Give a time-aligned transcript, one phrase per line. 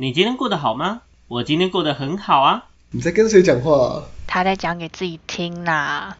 [0.00, 1.02] 你今天过得好吗？
[1.28, 2.70] 我今天过得很好啊。
[2.90, 4.04] 你在跟谁讲话、啊？
[4.26, 6.16] 他在讲给自己听啦。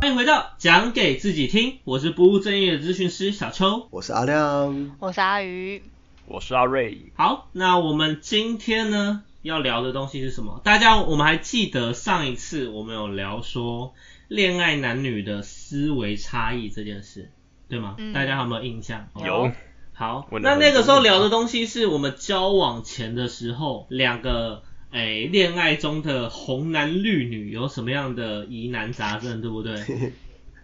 [0.00, 3.86] 欢迎回到讲给自己听，我是不务正业的咨询师小邱。
[3.92, 4.96] 我是阿亮。
[4.98, 5.80] 我是阿鱼，
[6.26, 10.60] 我是阿瑞，好，那我们今天呢要聊的东西是什么？
[10.64, 13.94] 大家我们还记得上一次我们有聊说
[14.28, 17.30] 恋爱男女的思维差异这件事，
[17.68, 17.94] 对吗？
[17.98, 19.08] 嗯大家有没有印象？
[19.24, 19.50] 有
[19.92, 29.74] 好，那那个时候聊的东西是我们交往前的时候，两个诶恋爱中的红男绿女有什么样的疑难杂症，对不对？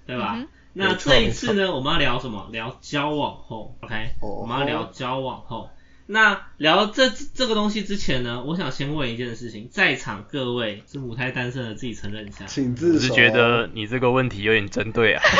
[0.06, 0.37] 对吧？
[0.39, 2.48] 嗯那这一次呢，我们要聊什么？
[2.51, 5.69] 聊交往后，OK？、哦我们要聊交往后。
[6.12, 12.45] 那聊这这个东西之前呢，我想先问一件事情，在场各位是母胎单身的，自己承认一下。
[12.45, 13.01] 我请自首。
[13.01, 15.23] 是觉得你这个问题有点针对啊。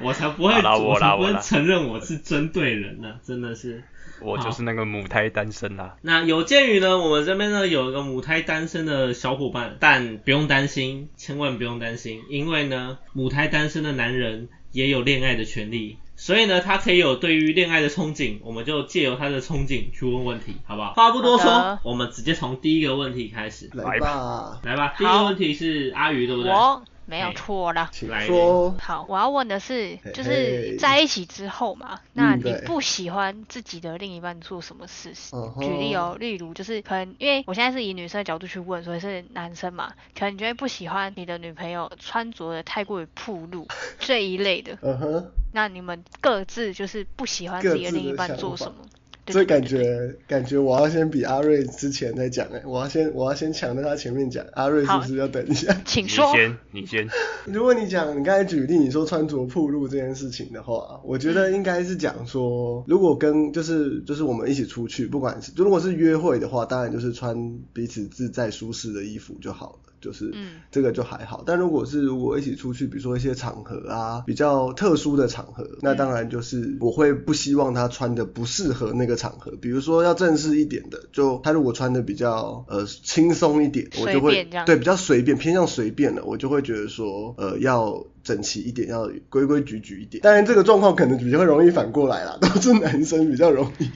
[0.00, 3.84] 我才不会，好啦我啦才不会我啦承认我是针对人呢、真的是。
[4.18, 5.96] 我就是那个母胎单身啦。
[6.00, 20.92] 那有鉴于呢，我们这边呢有一个母胎单身的小伙伴，但不用担心，千万不用担心，因为呢，母胎单身的男人也有恋爱的权利，所以呢，他可以有对于恋爱的憧憬，我们就借由他的憧憬去问问题，好不好？
[20.92, 24.92] 话不多说，我们直接从第一个问题开始，来吧，来吧。
[24.98, 26.50] 第一个问题是阿鱼，对不对？
[26.50, 27.88] 我没有错啦。
[27.92, 28.74] 请来说。
[28.78, 35.12] 好，我要问的是，就是在一起之后嘛，那你不喜欢自己的另一半做什么事？
[35.32, 43.66] 嗯举例哦，例如就是可能因为我现在是以女生的角度去问，所以是男生嘛，可能你觉得不喜欢你的女朋友穿着的太过于暴露
[43.98, 44.76] 这一类的。
[44.82, 48.84] 嗯哼，那你们各自就是不喜欢自己的另一半做什么？
[49.26, 55.72] 对这感觉感觉我要先比阿瑞之前再讲哎，我要先我要先抢在他前面讲，阿瑞是不是要等一下？
[55.76, 56.26] 你请说。
[56.26, 57.08] 你先，你先。
[57.44, 69.78] 如果你讲你刚才举例你说穿着铺路这件事情的话，我觉得应该是讲说，如果跟就是就是我们一起出去，不管是如果是约会的话，当然就是穿彼此自在舒适的衣服就好了。
[70.00, 70.60] 就是嗯。
[70.70, 90.20] 这个就还好，但如果是如果一起出去，比如说一些场合啊，比较特殊的场合，那当然就是我会不希望他穿的不适合那个场合，比如说要正式一点的，就他如果穿的比较呃轻松一点，我就会对比较随便，偏向随便的，我就会觉得说呃要整齐一点，要规规矩矩一点。
[90.20, 93.88] 当然这个状况可能比较容易反过来啦， 都是男生比较容易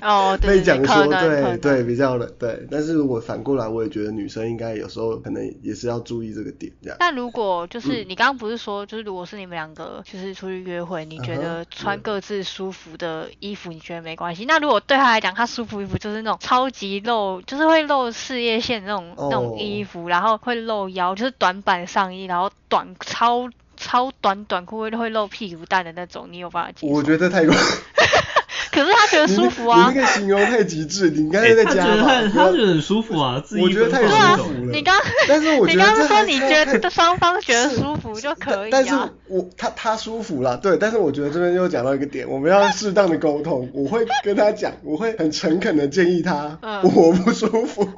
[0.47, 6.97] 被讲可说能对对比较的对，但是如果反过来，我也觉得女生应该有时候可能也是要注意这个点，这样。
[7.01, 14.45] 但如果就是嗯你刚刚不是说，就是如果是你们两个就是出去约会，你觉得穿各自舒服的衣服，你觉得没关系？
[14.47, 23.49] 那如果对他来讲，他舒服衣服就是那种超级露，就是会露事业线那种、那种哦衣服，然后会露腰，就是短版上衣，然后短超
[23.81, 26.93] 超短短裤会会露屁股蛋的那种，你有办法接受？
[26.93, 27.55] 我觉得太过，
[28.71, 30.03] 可是他觉得舒服啊你那。
[30.03, 32.29] 个形容太极致，你刚才在他觉得他？
[32.29, 34.73] 他觉得很舒服啊，自我觉得太对啊舒服了。
[34.73, 34.95] 你刚
[35.27, 39.11] 但是我觉得你刚刚说你觉得双方觉得舒服就可以但是啊。
[39.27, 43.71] 我他他舒服啦，对，但是我觉得这边又讲到一个点，我们要适当的沟通。
[43.73, 47.89] 我会跟他讲，我会很诚恳的建议他，嗯我不舒服。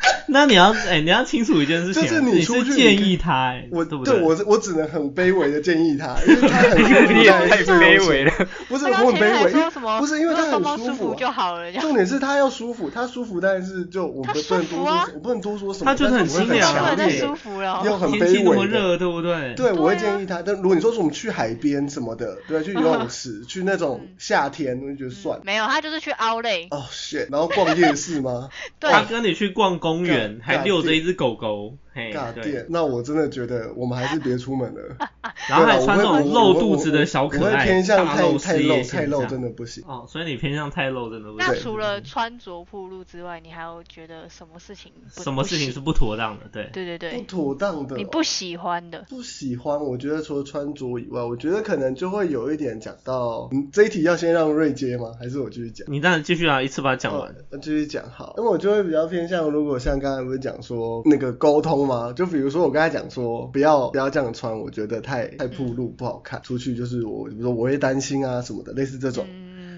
[0.26, 8.32] 那你要哎、你要清楚一件事情啊，就是你你出去是建议他、哎，我对不对我我只能很卑微的建议他，因为他很舒服你也太卑微了。
[8.68, 9.98] 不是我很卑微，因为什么？
[10.00, 17.82] 不是因为他很舒服就好了，重点是他要舒服，他舒服，但是就我他不不能多说啊，我不能多说什么，他就是很清凉啊强烈不能再舒服了。
[17.84, 18.50] 又很天气卑微的。
[18.50, 19.54] 那么热，对不对？
[19.54, 20.40] 对，我会建议他。
[20.42, 25.42] 但如果你说是我们去海边什么的，对，去游泳池，去那种嗯夏天，我就觉得算了。
[25.44, 28.48] 没有，他就是去 Outlet，哦、shit，然后逛夜市吗？
[28.78, 34.96] 对，他跟你去逛公园，还遛着一只狗狗，嘿，尬对，店，那我真的觉得我们还是别出门了。
[35.48, 39.82] 然后还穿那种我会我露肚子的小我会可爱，偏向太大露太露太露，真的不行。
[39.86, 41.54] 哦，所以你偏向太露，真的不行那。
[41.60, 44.92] 除了穿着暴露之外，你还有觉得什么事情？
[45.10, 46.46] 什么事情是不妥当的？
[46.52, 55.12] 对，对对对不，妥当的哦，你不喜欢的，不喜欢，我觉得除了穿着以外，我觉得可能就会有一点讲到，嗯，这一题要先让瑞接吗？
[55.18, 55.86] 还是我继续讲？
[55.90, 57.30] 你当然继续啊，一次把它讲完。
[57.50, 69.26] 哦，继续讲好，因为我就会比较偏向，如果像刚才不是讲说那个沟通嘛，就比如说我跟他讲说不要不要这样穿，我觉得太太暴露不好看，出去就是我比如说我会担心啊什么的，类似这种。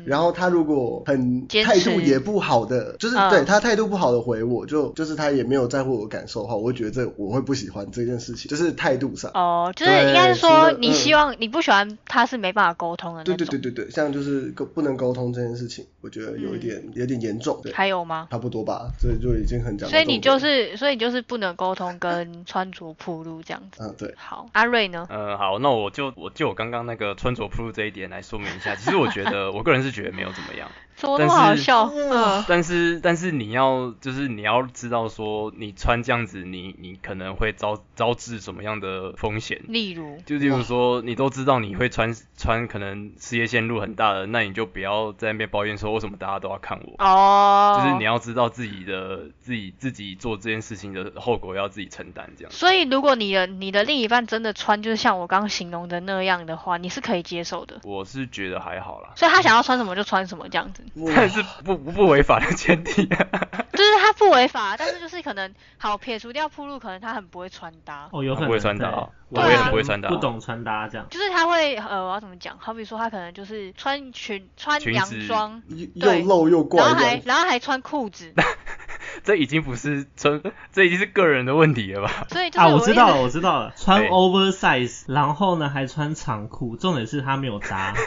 [0.07, 9.31] 然后他如果很态度也不好的，就是嗯对他态度不好的回我，就就是他也没有在乎我感受的话，我会觉得这我会不喜欢这件事情，就是态度上。
[9.35, 13.47] 哦，就是应该是说你希望你不喜欢他是没办法沟通的那对种。
[13.47, 18.29] 对对对对，像就是沟不能沟通这件事情，我觉得有一点、有点严重，对，还有吗？
[18.31, 23.83] 差不多吧，所以就已经很讲所以你就是，所以你就是不能沟通跟穿着铺路这样子。
[23.83, 25.07] 嗯对，好，阿瑞呢？
[25.11, 28.75] 呃，好，那我就我就我刚刚那个穿着铺路这一点来说明一下。
[28.75, 30.75] 其实我觉得， 我个人是觉得没有怎么样。
[30.97, 31.91] 怎么那么好笑？
[31.95, 39.61] 嗯，但是但是你要就是你要知道说，你穿这样子，你你可能会招招致什么样的风险？
[39.69, 47.05] 例如，就例如说，你都知道你会穿穿可能事业线路很大的，那你就不要在那边抱怨说为什么大家都要看我。
[47.05, 52.53] 哦，就是你要知道自己的自己自己做这件事情的后果要自己承担，这样。
[52.53, 57.81] 所以，如果你的你的另一半真的穿就是像我刚刚形容的那样的话，你是可以接受的。
[57.83, 60.82] 我是觉得还好啦，所以他想要穿什么就穿什么这样子，
[61.15, 63.07] 但是不不不违法的前提。
[63.73, 71.07] 就是他不违法，但是就是可能好撇除掉铺路，可能他很不会穿搭，哦，有可能不会穿搭我也很不会穿搭不懂穿搭这样。
[71.11, 72.57] 就是他会呃，我要怎么讲？
[72.61, 75.63] 好比说他可能就是穿裙穿洋装，
[75.95, 77.23] 又露又怪然后还。
[77.25, 78.33] 然后还穿裤子，
[79.25, 80.41] 这已经不是穿，
[80.73, 82.27] 这已经是个人的问题了吧？
[82.31, 87.95] 所以就是啊，我知道了，我知道了，穿 oversize，然后呢还穿长裤，重点是他没有扎。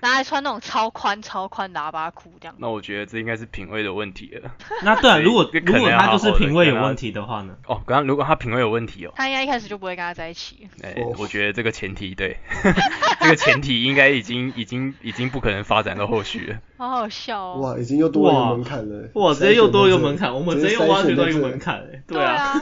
[0.00, 2.54] 然后还穿那种超宽超宽喇叭裤这样。
[2.58, 4.50] 那我觉得这应该是品味的问题了。
[4.82, 7.54] 那对啊，如果如果他就是品味有问题的话呢？
[7.66, 10.68] 哦，刚刚如果他品味有问题哦，他应该一开始就不会跟他在一起。
[10.82, 12.38] 哎、哦我觉得这个前提对，
[13.20, 16.58] 这个前提应该已经已经已经不可能发展到后续了。
[16.76, 17.60] 好好笑哦。
[17.60, 19.08] 哇，已经又多了一哇个门槛了。
[19.14, 22.54] 哇，直接又多一个门槛，我们直接又挖掘到一个门槛哎，对啊，，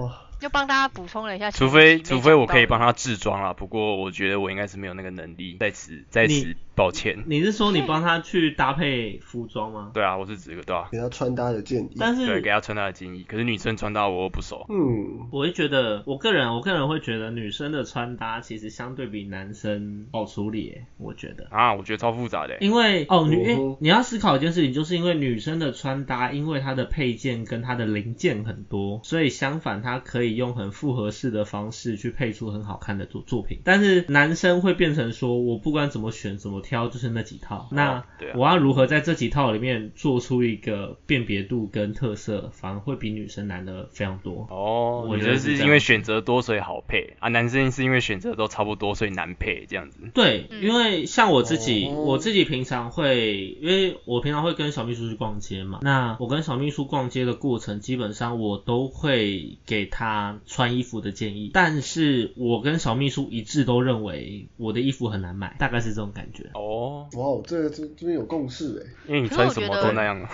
[0.00, 7.24] 哇， 就帮大家补充了一下除非除非我可以帮他制装啦，不过我觉得我应该是没有那个能力，在此在此抱歉。
[7.26, 9.90] 你是说你帮他去搭配服装吗？
[9.92, 11.90] 对啊，我是指这个对啊，给他穿搭的建议。
[11.98, 13.24] 但是对，是给他穿搭的建议。
[13.24, 21.48] 可是女生穿搭我又不熟，嗯，我会觉得，我个人我个人会觉得女生的穿搭其实相对比男生好处理，我觉得。
[21.50, 22.58] 啊，我觉得超复杂的欸。
[22.60, 33.60] 因为哦，女、你要思考一件事情，就是因为女生的穿搭，因为她的配件跟她的零件很多，所以相反，她可以用很复合式的方式去配出很好看的作作品。
[33.64, 37.68] 但是男生会变成说，我不管怎么选怎么挑，就是那几套。
[37.70, 44.46] 那对啊我要如何在这几套里面做出一个辨别度跟特色，反而会比女生难的非常多。
[44.50, 50.00] 哦，我觉得是因为选择多所以好配啊，男生是因为选择都差不多所以难配这样子。
[50.14, 55.80] 对，嗯因为像我自己，哦我自己平常会，因为我平常会跟小秘书去逛街嘛。
[55.82, 66.50] 那我跟小秘书逛街的过程，基本上我都会给他穿衣服的建议，但是我跟小秘书一致都认为我的衣服很难买，大概是这种感觉。
[66.54, 68.94] 哦，哇，这个这这边有共识哎。
[69.08, 70.26] 因为你可是我穿什么觉得都那样。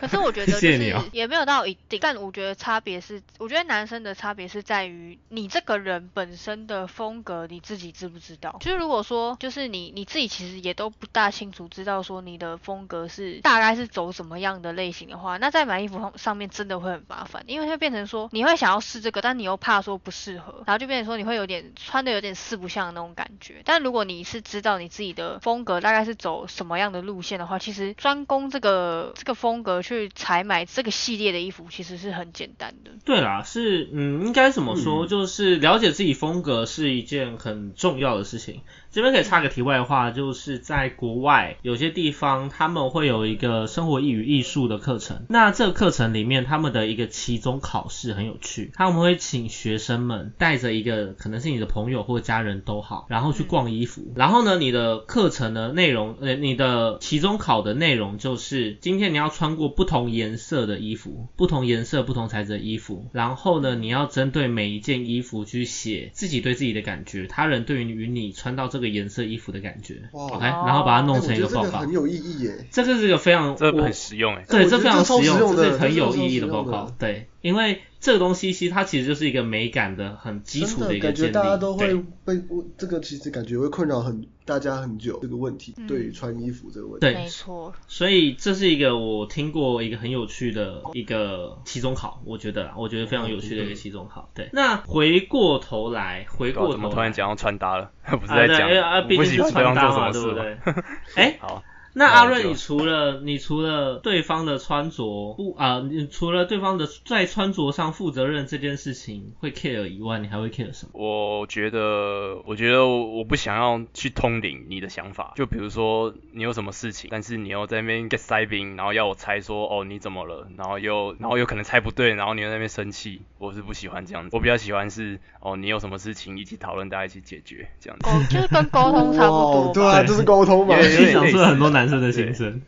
[0.00, 8.56] 可是我觉得就是 谢谢你哦也没有到一定，但我觉得差别是，我觉得男生的差别是在于你这个人本身的风格，你自己知不知道？
[8.60, 23.62] 就是如果说就是你你自己其实也都不大清楚知道说你的风格是大概是走什么样的类型的话，那在买衣服上上面真的会很麻烦，因为会变成说你会想要试这个，但你又怕说不适合，然后就变成说你会有点穿的有点四不像的那种感觉。
[23.64, 32.90] 但如果你是知道你自己的风格大概是走什么样的路线的话，其实专攻这个这个风格去采买这个系列的衣服，其实是很简单的。
[33.04, 35.06] 对啦，是嗯，应该怎么说？
[35.06, 38.62] 嗯就是了解自己风格是一件很重要的事情。
[38.94, 45.26] 这边可以插个题外话，就是在国外有些地方他们会有一个生活与艺术的课程。
[45.28, 54.12] 那这个课程里面，他们的一个期中考试很有趣，他们会请学生们带着一个可能是你的朋友或家人都好，然后去逛衣服。
[54.14, 63.08] 然后呢，你的课程的内容，呃，你的期中考的内容就是今天你要穿过不同颜色的衣服，不同颜色、不同材质的衣服。
[63.12, 70.02] 然后呢，你要针对每一件衣服去写自己对自己的感觉，他人对于你穿到这个个颜色衣服的感觉。
[70.12, 71.70] 哇 OK，然后把它弄成一个报告。
[71.70, 72.68] 个很有意义耶。
[72.70, 74.44] 这个是一个非常这我很实用哎。
[74.48, 76.92] 对，这非常实用，这是很有意义的报告。
[76.98, 81.44] 对，因为这个东西其实它其实就是一个美感的很基础的一个真的感觉建立。
[81.44, 87.00] 大家都会对被我这个其实感觉会困扰很大家很久这个问题，嗯对于穿衣服这个问题。
[87.00, 94.30] 对没错，所以这是一个我听过一个很有趣的一个期中考，我觉得啦，我觉得非常有趣的一个期中考。
[94.34, 97.90] 对，那回过头来，回过头来怎么突然讲到穿搭了？
[98.08, 100.84] 不是在讲因为啊，毕竟是喜欢穿搭嘛，做什么对不对？
[101.16, 101.62] 哎，好，
[101.96, 110.90] 那阿瑞，你除了你除了对方的穿着不啊、你除了对方的在穿着上负责任这件事情会 care 以外，你还会 care 什么？
[110.92, 115.32] 我觉得，我觉得我不想要去通灵你的想法。
[115.36, 124.30] 就比如说你有什么事情，但是你又在那边 get 塞宾，然后要我猜说哦你怎么了，然后又然后有可能猜不对，然后你又在那边生气，我是不喜欢这样子。
[124.32, 128.08] 我比较喜欢是哦你有什么事情一起讨论，大家一起解决这样子。
[128.08, 130.74] 哦就是跟沟通差不多对啊，就是沟通嘛。
[130.82, 132.62] 其实想出了很多男生的心声。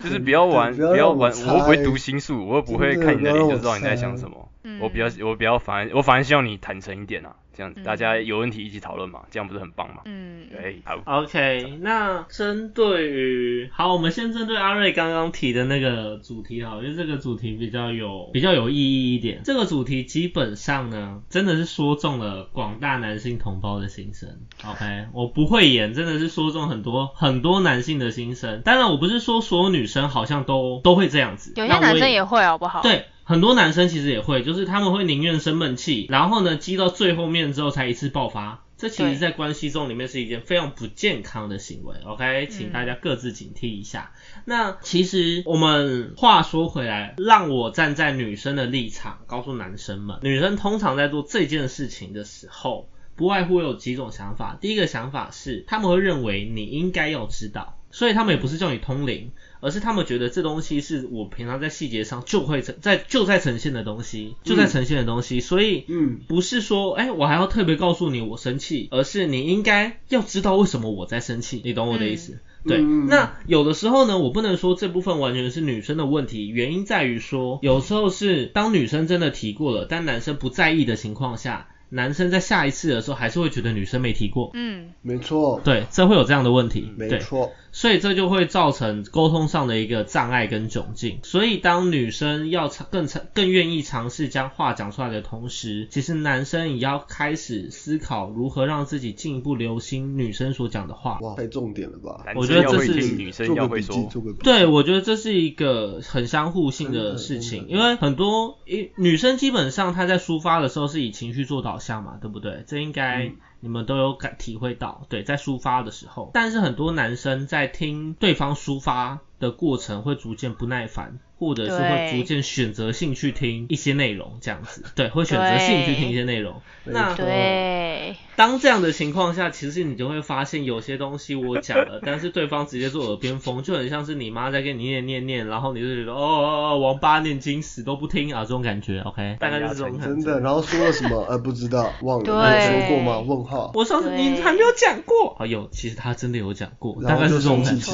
[0.00, 4.48] 就是不要玩，对不要不要玩，我又不会读心术，我又不会看你的脸就知道你在想什么。
[4.64, 10.02] 嗯我比较，我比较反而，我反而希望你坦诚一点啊，这样大家有问题一起讨论嘛，这样不是很棒吗？
[10.04, 11.00] 嗯，对，好。
[11.04, 19.42] OK，那针对于好，我们先针对阿瑞刚刚提的那个主题好，因为这个主题比较有比较有意义一点。
[19.44, 24.28] 这个主题基本上呢，真的是说中了广大男性同胞的心声。
[24.64, 28.62] OK，我不会演，真的是说中很多很多男性的心声。
[28.62, 38.60] 当然，我不是说所有女生好像都都会这样子，有些男生也会好不好？，对，很多男生其实也会，就是他们会宁愿生闷气，然后呢积到最后面之后才一次爆发。
[38.76, 41.94] 这其实，在关系中里面是一件非常不健康的行为。
[42.04, 44.12] OK，请大家各自警惕一下。
[44.44, 54.58] 那其实我们话说回来，让我站在女生的立场，告诉男生们，女生通常在做这件事情的时候，不外乎有几种想法。
[54.60, 72.40] 第一个想法是，他们会认为你应该要知道，所以他们也不是叫你通灵，而是他们觉得这东西是我平常在细节上就会呈在就在呈现的东西，就在呈现的东西，所以嗯，不是说，哎、我还要特别告诉你我生气，而是你应该要知道为什么我在生气，你懂我的意思？
[72.66, 87.52] 对，嗯那有的时候呢，我不能说这部分完全是女生的问题，原因在于说，有时候是当女生真的提过了，但男生不在意的情况下，男生在下一次的时候还是会觉得女生没提过，嗯，没错，对，这会有这样的问题，没错，
[87.84, 91.18] 所以这就会造成沟通上的一个障碍跟窘境。
[91.22, 101.18] 所以当女生要尝更尝更愿意尝试将话讲出来的同时，其实男生也要开始思考如何让自己进一步留心女生所讲的话。
[101.20, 102.24] 哇，太重点了吧？
[102.36, 104.08] 我觉得这是，女生要会说。
[104.42, 112.64] 对，我觉得这是一个很相互性的事情，因为很多一女生基本上她在抒发的时候是以情绪做导向嘛，对不对？
[112.66, 126.62] 这应该嗯你们都有感体会到，对，在抒发的时候，但是很多男生在听对方抒发的过程会逐渐不耐烦，或者是会逐渐选择性去听一些内容，这样子，对，会选择性去听一些内容。
[126.84, 140.06] 那对，当这样的情况下，其实你就会发现有些东西我讲了，但是对方直接做耳边风，就很像是你妈在跟你念念念，然后你就觉得哦哦哦，王八念经死都不听啊，这种感觉，OK，大概就是这种感觉。
[140.06, 141.24] 真的，然后说了什么？
[141.28, 143.20] 呃，不知道，忘了，有说过吗？
[143.20, 143.72] 问号。
[143.74, 147.92] 我上次你还没有讲过，啊有，其实他真的有讲过，大概就是这种感觉。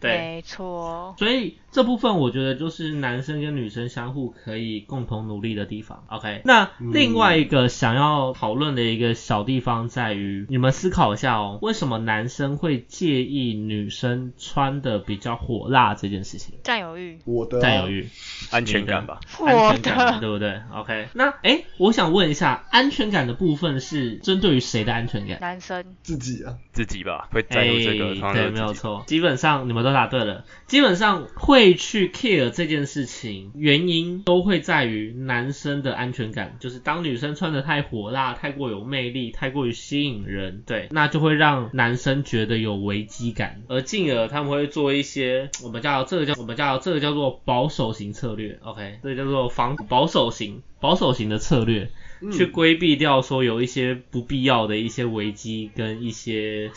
[0.00, 6.04] 对，没错，所以这部分我觉得就是男生跟女生相互可以共同努力的地方。
[6.08, 16.54] OK，那另外一个想要讨论的一个小地方在于，你们思考一下哦，为什么男生会介意女生穿的比较火辣这件事情？
[16.64, 18.08] 占有欲，我的啊占有欲、
[18.50, 19.20] 安全感吧。
[19.38, 25.38] 我安全感对不对？OK，那哎，我想问一下，安全感的部分是针对于谁的安全感？
[25.40, 28.48] 男生，自己啊，自己吧，会在乎这个，对。
[28.58, 29.04] 没有错。
[29.06, 30.44] 基本上你们都答对了。
[30.66, 51.90] 基本上会去 care 这件事情，原因都会在于男生的安全感，就是当女生穿的太火辣、太过有魅力、太过于吸引人，对，那就会让男生觉得有危机感，而进而他们会做一些我们叫这个叫我们叫这个叫做保守型策略，OK，这个叫做防保守型保守型的策略。
[52.20, 56.68] 嗯去规避掉说有一些不必要的一些危机跟一些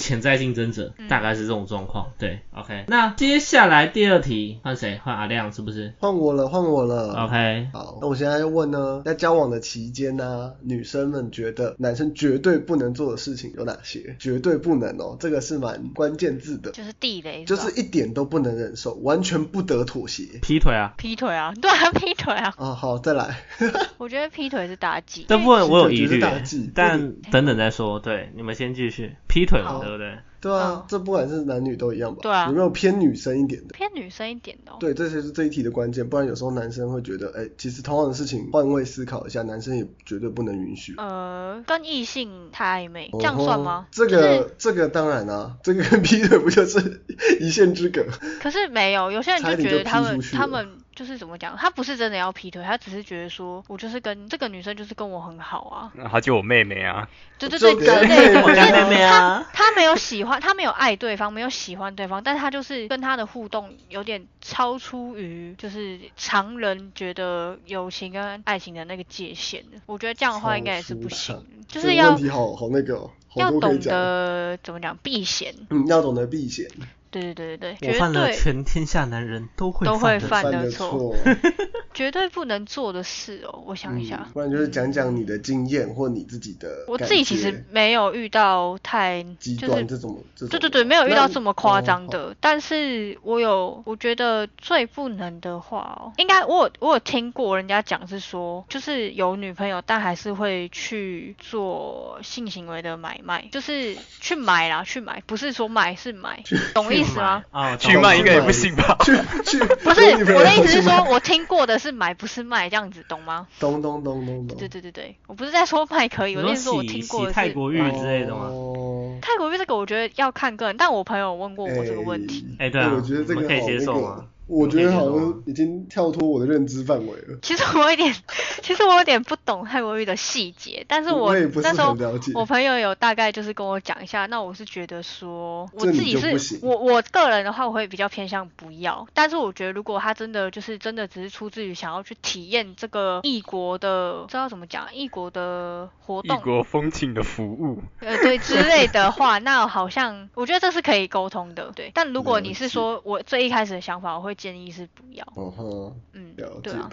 [0.00, 2.12] 潜在竞争者，嗯大概是这种状况。
[2.18, 2.86] 对，OK。
[2.88, 4.98] 那接下来第二题换谁？
[5.04, 7.26] 换阿亮是不是换我了，换我了。
[7.26, 7.68] ？OK。
[7.72, 14.16] 好，那我现在要问呢，在交往的期间呢、女生们觉得男生绝对不能做的事情有哪些？
[14.18, 20.24] 绝对不能哦，这个是蛮关键字的，就是地雷，吧就是一点都不能忍受，完全不得妥协。
[20.42, 23.36] 劈腿啊，劈腿啊， 对啊，劈腿啊，啊，好，再来。
[23.98, 28.00] 我觉得劈腿是大忌，这部分我有疑虑劈腿就是大忌，但等等再说。
[28.00, 29.16] 对，你们先继续。
[29.28, 29.60] 劈腿
[29.96, 30.18] 对不对？
[30.40, 32.20] 对啊嗯，这不管是男女都一样吧？
[32.22, 33.74] 对啊有没有偏女生一点的？
[33.74, 40.94] 偏女生一点的、哦，对，这些是这一题的关键，不然有时候男生会觉得，哎、其实同样的事情换位思考一下，男生也绝对不能允许。
[40.96, 43.90] 呃，跟异性太暧昧，这样算吗哦？
[43.90, 47.02] 这个、这个当然啊， 这个跟劈腿不就是
[47.40, 48.04] 一线之隔？
[48.40, 50.66] 可是没有，有些人就觉得他们他们
[51.00, 69.80] 就是怎么讲，他不是真的要劈腿，他只是觉得说我就是跟这个女生就是跟我很好啊，那她就我妹妹啊，对对对就之类妹妹啊他他没有喜欢，他没有爱对方，没有喜欢对方，但是他就是跟他的互动有点超出于就是常人觉得友情跟爱情的那个界限的。
[69.86, 73.78] 我觉得这样的话应该也是不行的，就这个是要问题好好那个要懂。
[73.78, 75.54] 得怎么讲避嫌。
[75.70, 76.68] 嗯，要懂得避嫌，
[77.10, 81.14] 对对对对绝对犯了全天下男人都会都会犯犯的的错
[81.92, 83.62] 绝对不能做的事哦。
[83.66, 90.58] 我想一下嗯，，不然就是讲讲你的经验或你自己的我自己其实没有遇到太极就是端这种这种的。
[90.58, 92.04] 对对对，没有遇到这么夸张。
[92.06, 107.42] 哦的，但是我有，我觉得最不能的话哦，应该我有我有听过人家讲是说，就是有女朋友，但还是会去做性行为的买卖，就是去买啦，去买，不是说买是买， 懂意思吗？
[107.50, 108.96] 啊，去卖应该也不行吧？
[109.04, 109.12] 去
[109.44, 110.02] 去， 不是
[110.34, 113.46] 我的意思是说，我听过的是买，不是卖，这样子懂吗？
[113.58, 114.58] 懂懂懂懂懂。
[114.58, 118.46] 对对对对，我不是在说卖可以，我是说我听过的是泰国玉之类的吗？
[118.50, 122.46] 哦泰国玉这个，我觉得要看个人，但我朋友问过我这个问题。
[122.58, 127.38] 哎对啊我觉得这个可以接受吗我觉得好像已经跳脱我的认知范围了。
[127.40, 128.12] 其实我有点，
[128.62, 151.90] 其实我有点不懂泰国浴的细节，但是我也不是那时候很了解我朋友有大概就是跟我讲一下，那我是觉得说，我自己是我我个人的话，我会比较偏向不要，但是我觉得如果他真的就是真的只是出自于想要去体验这个异国的，知道怎么讲，异国的活动异，国风情的服务，呃，对之类的话，那好像我觉得这是可以沟通的，对。
[151.94, 156.88] 但如果你是说我最一开始的想法，我会建议是不要，嗯哼，嗯了，对啊。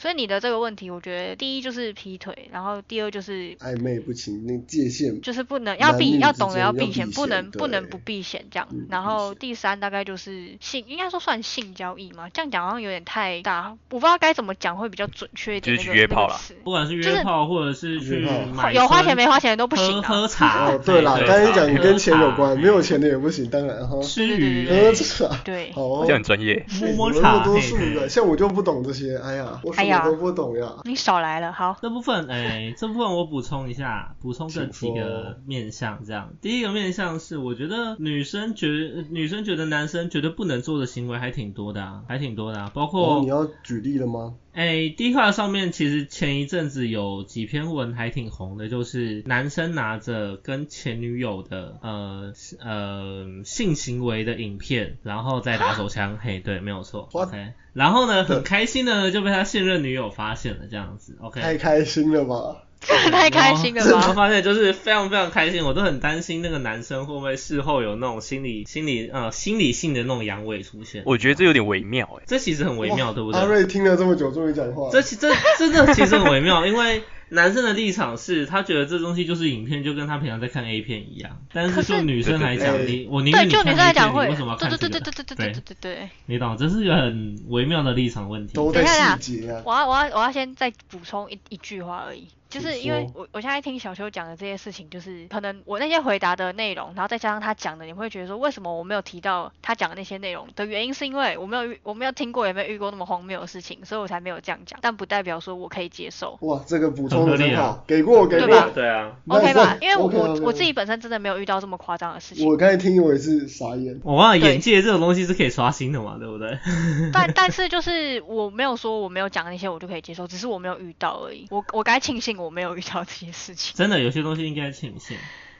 [0.00, 8.86] 所以你的这个问题，我觉得第一就是劈腿，然后第二就是暧昧不清，那界限就是不能要避，要懂得要避要避嫌，不能不能不避嫌这样嗯。
[8.88, 15.76] 然后第三大概就是性，应该说算性交易嘛，这样讲好像有点太大，我不知道该怎么讲会比较准确一点。
[15.76, 20.70] 就是那个约炮啦那个词不管是约炮或者是去约炮有花钱没花钱都不行喝茶。
[20.70, 24.00] 哦，对啦，哎刚才讲跟钱有关，没有钱的也不行，当然哈。
[24.00, 26.64] 吃鱼对喝茶，对好像很专业。
[26.80, 29.72] 摸摸茶，多数的，像我就不懂这些，哎呀，我
[30.04, 30.76] 都不懂呀。
[30.84, 31.76] 你少来了，好。
[31.80, 36.30] 这部分，哎，这部分我补充一下，补充这几个面向，这样。
[36.40, 44.34] 第一个面向是，我觉得女生觉得女生觉得男生觉得不能做的行为还挺多的啊，还挺多的啊，包哦，括你要举例了吗？
[44.54, 57.52] 哎 d 卡上面其实前一阵子有几篇文还挺红的，就是男生拿着跟前女友的呃呃性行为的影片，然后再打手枪，嘿，对，没有错，OK。
[57.72, 61.40] 然后呢，很开心的呢就被他现任女友发现了，这样子，OK。
[61.40, 62.64] 太开心了吧？
[62.80, 64.12] 这 个太开心了然后？
[64.18, 71.02] 发现就是非常非常开心，我都很担心那个男生会不会事后有那种心理心理呃心理性的那种阳痿出现。
[71.06, 72.24] 我觉得这有点微妙哎。
[72.26, 73.40] 这其实很微妙，对不对？
[73.40, 74.88] 阿瑞听了这么久，终于讲话。
[74.90, 81.36] 这其这真的其实很微妙， 因为男生的立场是他觉得这东西就是影片，就跟他平常在看 A 片一样。
[81.52, 84.88] 但是就女生来讲，对对对你我宁对，愿你看就女生来 A 片，讲会，你为什么要对看这个？
[84.88, 86.08] 对对对对对对对对对。
[86.26, 88.54] 你懂，这是一个很微妙的立场问题。
[88.54, 88.84] 都在
[89.18, 89.62] 细节啊。
[89.66, 106.38] 我要我要我要先再补充一一句话而已，就是因为我我现在听小秋讲的这些事情，就是可能我那些回答的内容，然后再加上他讲的，你会觉得说为什么我没有提到他讲的那些内容的原因，是因为我没有遇我没有听过也没有遇过那么荒谬的事情，所以我才没有这样讲，但不代表说我可以接受。
[106.42, 108.70] 哇，这个补充的很合理啊真好，给过给过对吧。
[108.74, 109.76] 对啊，OK 吧？
[109.80, 114.00] 因为我我自己本身真的没有遇到这么夸张的事情，我刚才听我也是傻眼。
[114.04, 116.58] 我忘了眼界这种东西是可以刷新的嘛，对不对？
[117.12, 121.46] 但但是就是我没有说我没有讲那些我就可以接受，只是我没有遇到而已。
[121.50, 123.74] 我我该庆幸我没有遇到这些事情。
[123.76, 125.16] 真的有些东西应该庆幸。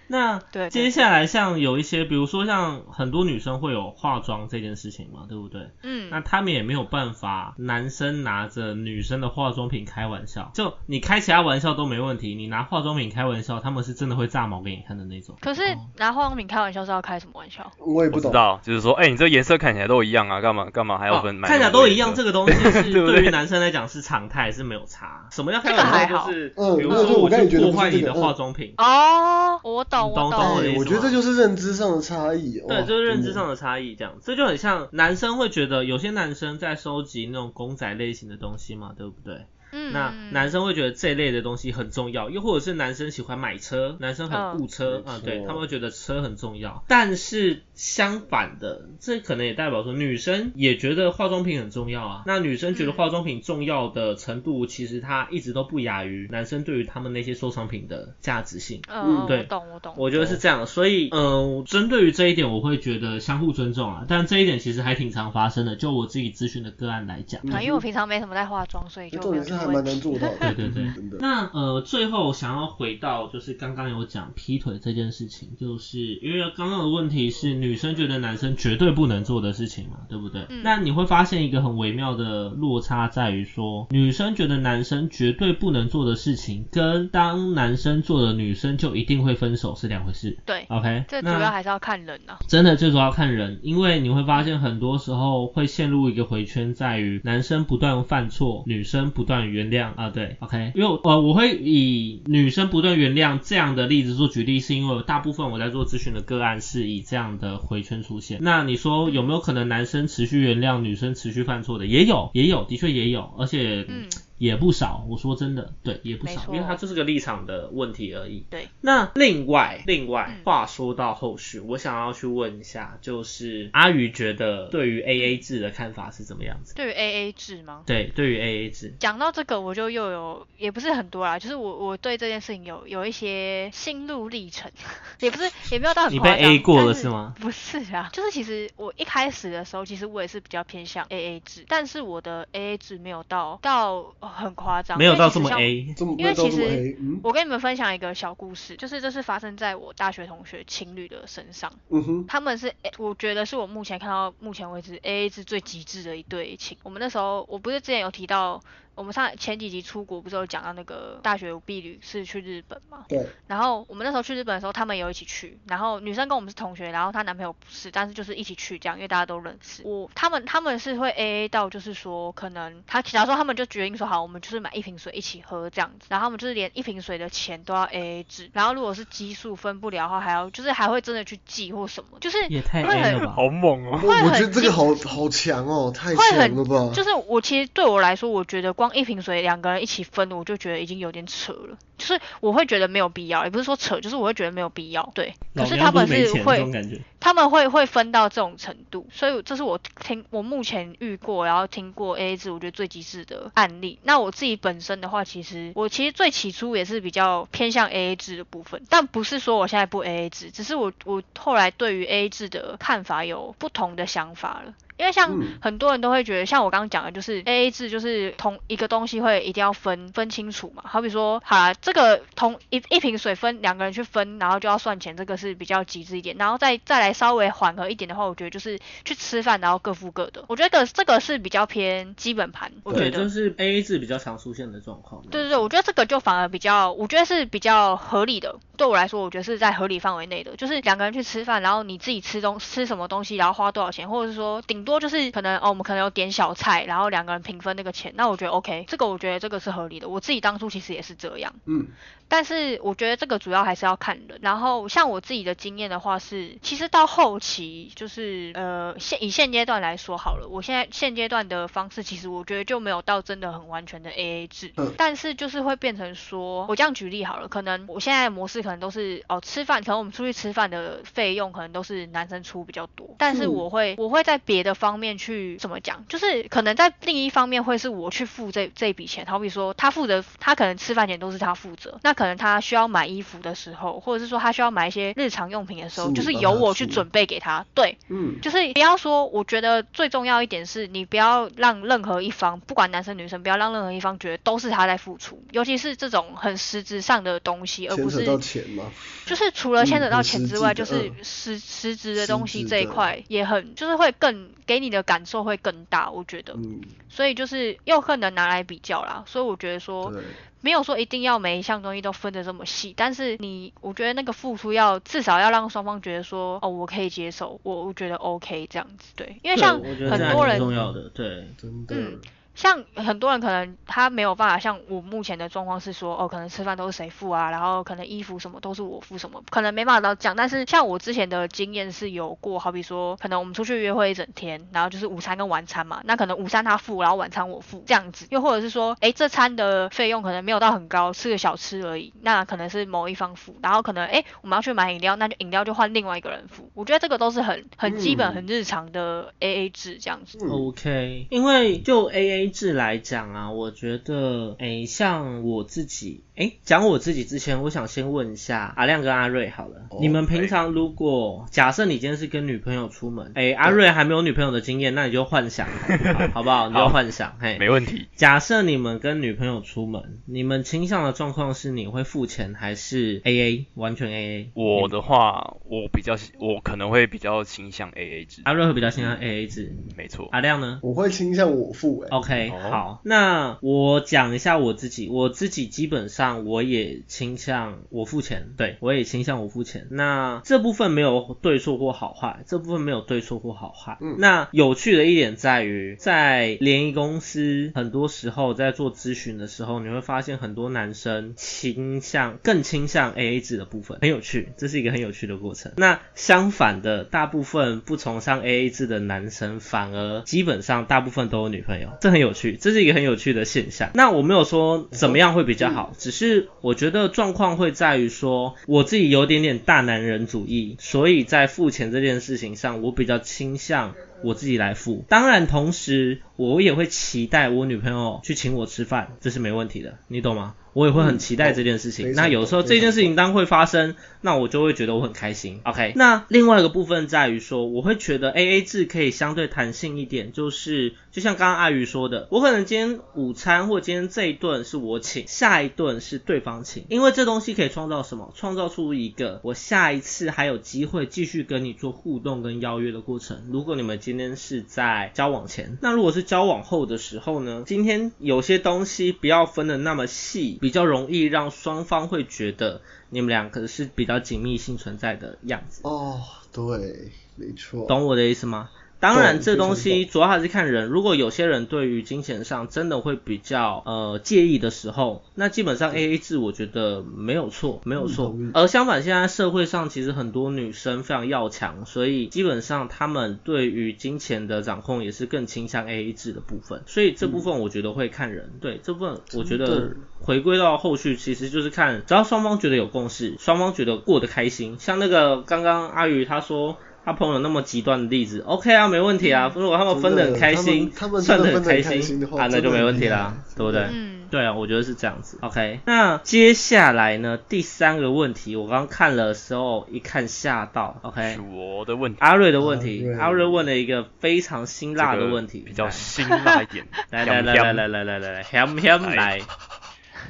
[0.08, 5.70] 那对对接下来像有一些，比如说像很多女生会有化妆这件事情嘛，对不对？
[5.82, 15.36] 嗯，那他们也没有办法，男生拿着女生的化妆品开玩笑，就你开其他玩笑都没问题，你拿化妆品开玩笑，他们是真的会炸毛给你看的那种。
[15.40, 15.62] 可是
[15.96, 17.70] 拿化妆品开玩笑是要开什么玩笑？
[17.78, 18.30] 我也不懂。
[18.30, 25.28] 知道，就是说，哎、你这颜色看起来都一样啊，干嘛干嘛还要分哦买、看起来都一样，这个东西是 对于男生来讲是常态，是没有差。
[25.30, 25.84] 什么叫开玩笑？
[25.84, 32.60] 这个还好就是嗯比如说我去破坏你的化嗯妆品，哦，我懂，懂我的意思我觉得这就是认知上的差异。
[32.66, 39.46] 对，就是认知上的差异，这样，这就很像男生会觉得有些男生在收集那种公仔类型的东西嘛，对不对？
[39.72, 46.84] 嗯那嗯男生会觉得这一类的东西很重要，又或者是男生喜欢买车，男生很顾车啊、嗯对他们会觉得车很重要。
[46.88, 52.22] 但是相反的，这可能也代表说女生也觉得化妆品很重要啊。
[52.26, 58.82] 那女生觉得嗯化妆品重要的程度，其实她一直都不亚于男生对于他们那些收藏品的价值性。
[58.88, 59.94] 嗯，对我懂我懂。
[59.96, 64.04] 我觉得是这样，所以，嗯、针对于这一点，我会觉得相互尊重啊。
[64.08, 67.40] 但这一点其实还挺常发生的，就我自己咨询的个案来讲。
[67.52, 70.18] 啊，因为我平常没什么在化妆，所以就没有还蛮难这个问题。
[70.18, 71.18] 做到的， 对对对真的。
[71.20, 80.46] 那呃，最后想要回到就是刚刚有讲劈腿这件事情，就是因为刚刚的问题是女生觉得男生绝对不能做的事情嘛，对不对？
[80.48, 90.36] 嗯那你会发现一个很微妙的落差在于说，女生觉得男生绝对不能做的事情，跟当男生做的女生就一定会分手是两回事。
[90.44, 92.38] 对，OK，这主要还是要看人啊。
[92.48, 108.38] 真的最主要看人，因为你会发现很多时候会陷入一个回圈，在于男生不断犯错，女生不断原谅啊，对，OK，因为呃我会以女生不断原谅这样的例子做举例，是因为大部分我在做咨询的个案是以这样的回圈出现。
[108.40, 111.86] 那你说有没有可能男生持续原谅女生持续犯错的？
[111.86, 114.08] 也有，也有，的确也有，而且嗯，
[114.38, 115.04] 也不少。
[115.08, 118.44] 我说真的，对，也不少，因为它就是个立场的问题而已。
[118.50, 118.68] 对。
[118.80, 126.74] 那另外，另外嗯话说到后续，我想要去问一下，就是阿宇觉得对于 A A 制的看法是怎么样子？
[126.74, 127.82] 对于 A A 制吗？
[127.86, 134.70] 对，对于 A A 制，讲到这个，我就又有，也不是很多啦，就是我我对这件事情有有一些心路历程，
[135.20, 137.34] 也不是也没有到很你被 A 过了是吗？
[137.40, 151.72] 不是啊，就是其实我一开始的时候，其实我也是比较偏向 A A 制，但是我的 A A 制没有到到呃很夸张，没有到这么因为其实像 A，因为其实我跟你们分享一个小故事，就是这是发生在我大学同学情侣的身上。
[151.90, 156.76] 嗯哼，他们是，诶我觉得是我目前看到目前为止 A A 制最极致的一对情。
[156.82, 158.60] 我们那时候，我不是之前有提到，
[158.98, 163.04] 我们上前几集出国不是有讲到那个大学毕旅是去日本嘛？
[163.08, 169.82] 对，然后我们那时候去日本的时候，他们有一起去，然后女生跟我们是同学，然后她男朋友不是，但是就是一起去这样，因为大家都认识。
[169.84, 183.34] 我他们他们是会 A A 到，就是说可能他假如说他们就决定说好，我们就是买一瓶水一起喝这样子，然后他们就是连一瓶水的钱都要 A A 制，然后如果是基数分不了的话，还要就是还会真的去记或什么，就是也太会 A 很了吧？
[183.36, 184.00] 好猛哦！
[184.02, 186.90] 我我觉得这个好好强哦，太强了吧？
[186.92, 191.76] 就是我其实对我来说，我觉得光一瓶水两个人一起分，我就觉得已经有点扯了。
[191.96, 195.10] 就是我会觉得没有必要，也不是说扯，就是我会觉得没有必要。
[195.14, 197.02] 对，可是他们不没钱这会。
[197.20, 203.98] 他们会会分到这种程度，所以这是我听我目前遇过，然后听过 A A 制，我觉得最极致的案例。
[204.04, 214.72] 那我自己本身的话，其实我其实最起初也是比较偏向 A A 制的部分，但不是说我现在不 A A 制，只是我我后来对于 A A 制的看法有不同的想法了。
[214.98, 220.82] 因为像嗯很多人都会觉得，像我刚刚讲的，就是 A A 制，就是同一个东西会一定要分分清楚嘛。
[220.84, 226.36] 好比说，好啦，这个同一一瓶水分两个人去分，然后就要算钱，这个是比较极致一点。
[226.36, 230.44] 然后再再来稍微缓和一点的话，我觉得就是去吃饭，然后各付各的。
[230.48, 233.28] 我觉得这个这个是比较偏基本盘，我觉对，得就。
[233.28, 235.22] 是 A A 制比较常出现的状况。
[235.30, 238.56] 对对对，我觉得这个就反而比较，我觉得是比较合理的。
[238.78, 250.08] 对我来说，我觉得是在合理范围内的，就是两个人去吃饭，然后你自己吃东吃什么东西，然后花多少钱，或者是说顶多就是可能哦，我们可能有点小菜，然后两个人平分那个钱，那我觉得 OK，这个我觉得这个是合理的。
[250.08, 251.54] 我自己当初其实也是这样。
[251.66, 251.86] 嗯，
[252.26, 254.38] 但是我觉得这个主要还是要看人。
[254.40, 298.84] 然后像我自己的经验的话是，其实到后期就是呃现以现阶段来说好了，我现在现阶段的方式，其实我觉得就没有到真的很完全的 AA 制，嗯但是就是会变成说，我这样举例好了，可能我现在的模式可能都是哦吃饭，可能我们出去吃饭的费用可能都是男生出比较多，但是嗯我会我会在别的方面去怎么讲，就是可能在另一方面会是我去付这这笔钱，好比说他负责，他可能吃饭钱都是他负责，那可能他需要买衣服的时候，或者是说他需要买一些日常用品的时候，是就是由我去准备给他，对，嗯，就是不要说，我觉得最重要一点是你不要让任何一方，不管男生女生，不要让任何一方觉得都是他在付出，尤其是这种很实质上的东西，而不是钱嘛，
[299.26, 310.22] 就是除了牵扯到钱之外，就是嗯实实质的东西这一块也很，就是会更给你的感受会更大，我觉得，嗯，所以就是又很能拿来比较啦，所以我觉得说对，
[310.60, 322.20] 没有说一定要每一项东西都分得这么细，但是你，我觉得那个付出要至少要让双方觉得说，哦，我可以接受，我我觉得 OK 这样子，对，因为像很多人重要的，对，真的，嗯
[322.58, 330.34] 像很多人可能他没有办法像我目前的状况是说，哦，可能吃饭都是谁付啊，然后可能衣服什么都是我付什么，可能没办法到这样。
[330.34, 346.72] 但是像我之前的经验是有过，好比说，可能我们出去约会一整天，然后就是午餐跟晚餐嘛，那可能午餐他付，然后晚餐我付这样子，又或者是说，哎，这餐的费用可能没有到很高，吃个小吃而已，那可能是某一方付，然后可能哎我们要去买饮料，那就饮料就换另外一个人付。
[346.74, 350.38] 我觉得这个都是很很基本、很日常的 A A 制这样子。
[350.50, 366.30] OK，因为就 A A 制来讲啊，我觉得，诶，像我自己，诶，讲我自己之前，我想先问一下阿亮跟阿瑞好了，哦你们平常如果假设你今天是跟女朋友出门，哎，阿瑞还没有女朋友的经验，那你就幻想好不好？
[366.38, 366.68] 好不好？
[366.68, 368.06] 你就幻想，嘿，没问题。
[368.14, 374.50] 假设你们跟女朋友出门，你们倾向的状况是你会付钱还是 A A，完全 A A？
[374.54, 380.28] 我的话，我比较我可能会比较倾向 AA 制，阿瑞会比较倾向 A A 制，没错。
[380.30, 380.78] 阿亮呢？
[380.84, 389.86] 我会倾向我付哎、OK，、哦好，那我讲一下我自己，我自己基本上我也倾向我付钱，对我也倾向我付钱。
[389.90, 393.98] 那这部分没有对错或好坏，这部分没有对错或好坏。
[394.00, 405.72] 嗯那有趣的一点在于，在联谊公司，很多时候在做咨询的时候，你会发现很多男生倾向更倾向 AA 制的部分，很有趣，这是一个很有趣的过程。
[405.76, 413.90] 那相反的，大部分不崇尚 AA 制的男生，反而基本上大部分都有女朋友，这很有趣，这是一个很有趣的现象。
[413.94, 423.94] 那我没有说怎么样会比较好，只是是我觉得状况会在于说，我自己有点点大男人主义，所以在付钱这件事情上，我比较倾向。
[424.20, 430.56] 我自己来付，当然同时我也会期待我女朋友去请我吃饭，这是没问题的，你懂吗？
[430.78, 432.12] 我也会很期待这件事情。
[432.12, 435.60] 那有时候这件事情当会发生，那我就会觉得我很开心。
[435.64, 448.32] OK，那另外一个部分在于说，我会觉得 AA 制可以相对弹性一点，就是就像刚刚阿鱼说的，我可能今天午餐或今天这一顿是我请，下一顿是对方请，因为这东西可以创造什么？
[448.36, 453.48] 创造出一个我下一次还有机会继续跟你做互动跟邀约的过程。
[453.50, 457.64] 如果你们今天是在交往前，那如果是交往后的时候呢？
[457.66, 465.80] 今天有些东西不要分的那么细，比较容易让双方会觉得你们两个是比较紧密性存在的样子。
[465.84, 466.20] 哦，
[466.52, 467.86] 对，没错。
[467.86, 468.68] 懂我的意思吗？
[469.00, 470.88] 当然，懂这东西主要还是看人。
[470.88, 478.34] 如果有些人对于金钱上真的会比较呃介意的时候，那基本上 A A 制我觉得没有错，没有错。
[478.54, 486.82] 而相反，现在社会上其实很多女生非常要强，所以基本上她们对于金钱的掌控也是更倾向 A A 制的部分。
[486.86, 488.58] 所以这部分我觉得会看人。
[488.60, 494.76] 对这部分，我觉得回归到后续，其实就是看只要双方觉得有共识，双方觉得过得开心。
[494.80, 496.76] 像那个刚刚阿宇他说。
[497.08, 499.50] 他朋友那么极端的例子，OK 啊，没问题啊。
[499.54, 503.86] 如果他们分得很开心，他们算得很真的很开开心的话啊，那就没问题啦对不对？
[503.90, 505.38] 嗯，对啊，我觉得是这样子。
[505.40, 510.98] OK，那接下来呢，第三个问题，我刚刚看了的时候一看吓到。
[511.00, 516.86] OK，是我的问题，阿瑞的问题，阿瑞问了一个非常辛辣的这个问题，比较辛辣一点。
[517.08, 519.40] 来来来来来来来来来，香香来。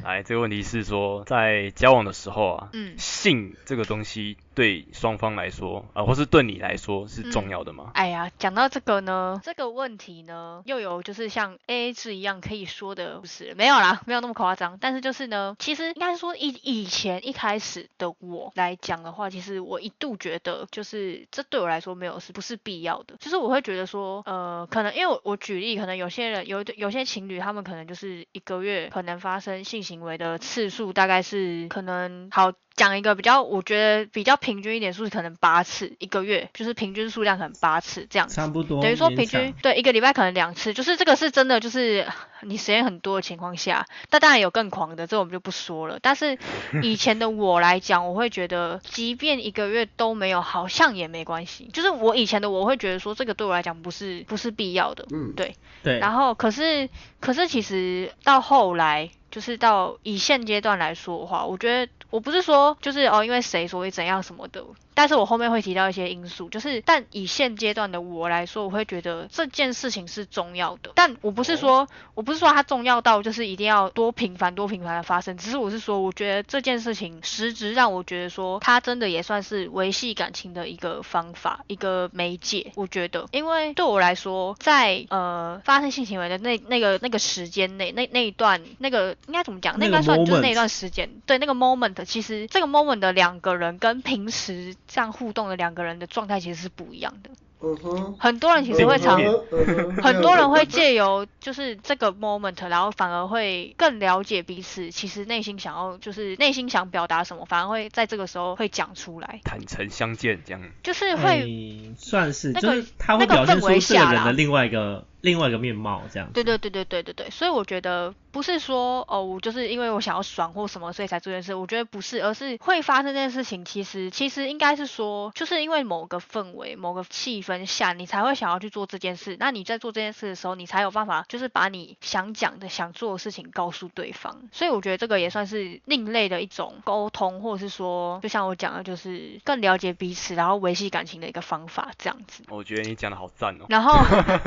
[0.04, 7.92] 来，这个问题是说，在交往的时候啊，嗯性这个东西对双方来说，啊、或是对你来说是重要的吗？
[7.94, 14.76] 哎呀，讲到这个呢，这个问题呢，又有就是像 A A 制一样可以说的故事，没有啦，没有那么夸张。
[14.80, 32.50] 但是就是呢，其实应该说以以前一开始的我来讲的话，其实我一度觉得就是这对我来说没有是不是必要的，就是我会觉得说，呃，可能因为我我举例，可能有些人有有些情侣他们可能就是一个月可能发生性行为的次数大概是可能好。
[32.78, 38.36] 讲一个比较，我觉得比较平均一点数字可能八次一个月，就是平均数量可能八次这样子。
[38.36, 42.06] 差不多，等于说平均对一个礼拜可能两次，就是这个是真的，就是
[42.42, 45.98] 你时间很多的情况下，但当然有更狂的，这我们就不说了。
[46.00, 46.38] 但是
[46.82, 51.68] 以前的我来讲，我会觉得，即便一个月都没有，好像也没关系。
[51.72, 55.54] 就是我以前的我会觉得说，这个对我来讲不是不是必要的，嗯对。
[55.80, 56.88] 对，然后可是
[57.20, 89.78] 可是其实到后来，就是到以现阶段来说的话，我觉得我不是说就是哦因为谁所以怎样什么的，但是我后面会提到一些因素，就是但以现阶段的我来说，我会觉得这件事情是重要的，但我不是说、我不是说它重要到就是一定要多频繁多频繁的发生，只是我是说我觉得这件事情实质让我觉得说它真的也算是维系感情的一个方法，一个媒介，我觉得，因为对我来说，在呃发生性行为的那那个那个时间内，那那一段那个应该怎么讲？
[89.78, 97.30] 那那个应该算就是那一段时间，对那个 moment，其实这个 moment 的两个人跟平时这样互动的两个人的状态其实是不一样的。
[97.60, 99.20] 嗯哼，很多人其实会常
[100.00, 110.62] 很多人会借由就是这个 moment，然后反而会更了解彼此，其实内心想要就是内心想表达什么，反而会在这个时候会讲出来，坦诚相见这样。
[110.84, 111.24] 就是会。
[111.24, 116.30] 哎算是，那个就是他会表现出这个人的另外一个另外一个面貌，这样。
[116.34, 121.54] 对对对对对对对，所以我觉得不是说哦，我就是因为我想要爽或什么，所以才做这件事。
[121.54, 129.36] 我觉得不是，而是会发生这件事情，其实其实应该是说，就是因为某个氛围、某个气氛下，你才会想要去做这件事。
[129.40, 134.36] 那你在做这件事的时候，你才有办法，就是把你想讲的、想做的事情告诉对方。
[134.52, 142.44] 所以我觉得这个也算是另类的一种沟通，或者是说，就像我讲的，就是更了解彼此，然后维系感情的一个方法，这样子。
[142.50, 143.64] 我觉得你讲的好赞哦。
[143.68, 143.94] 然后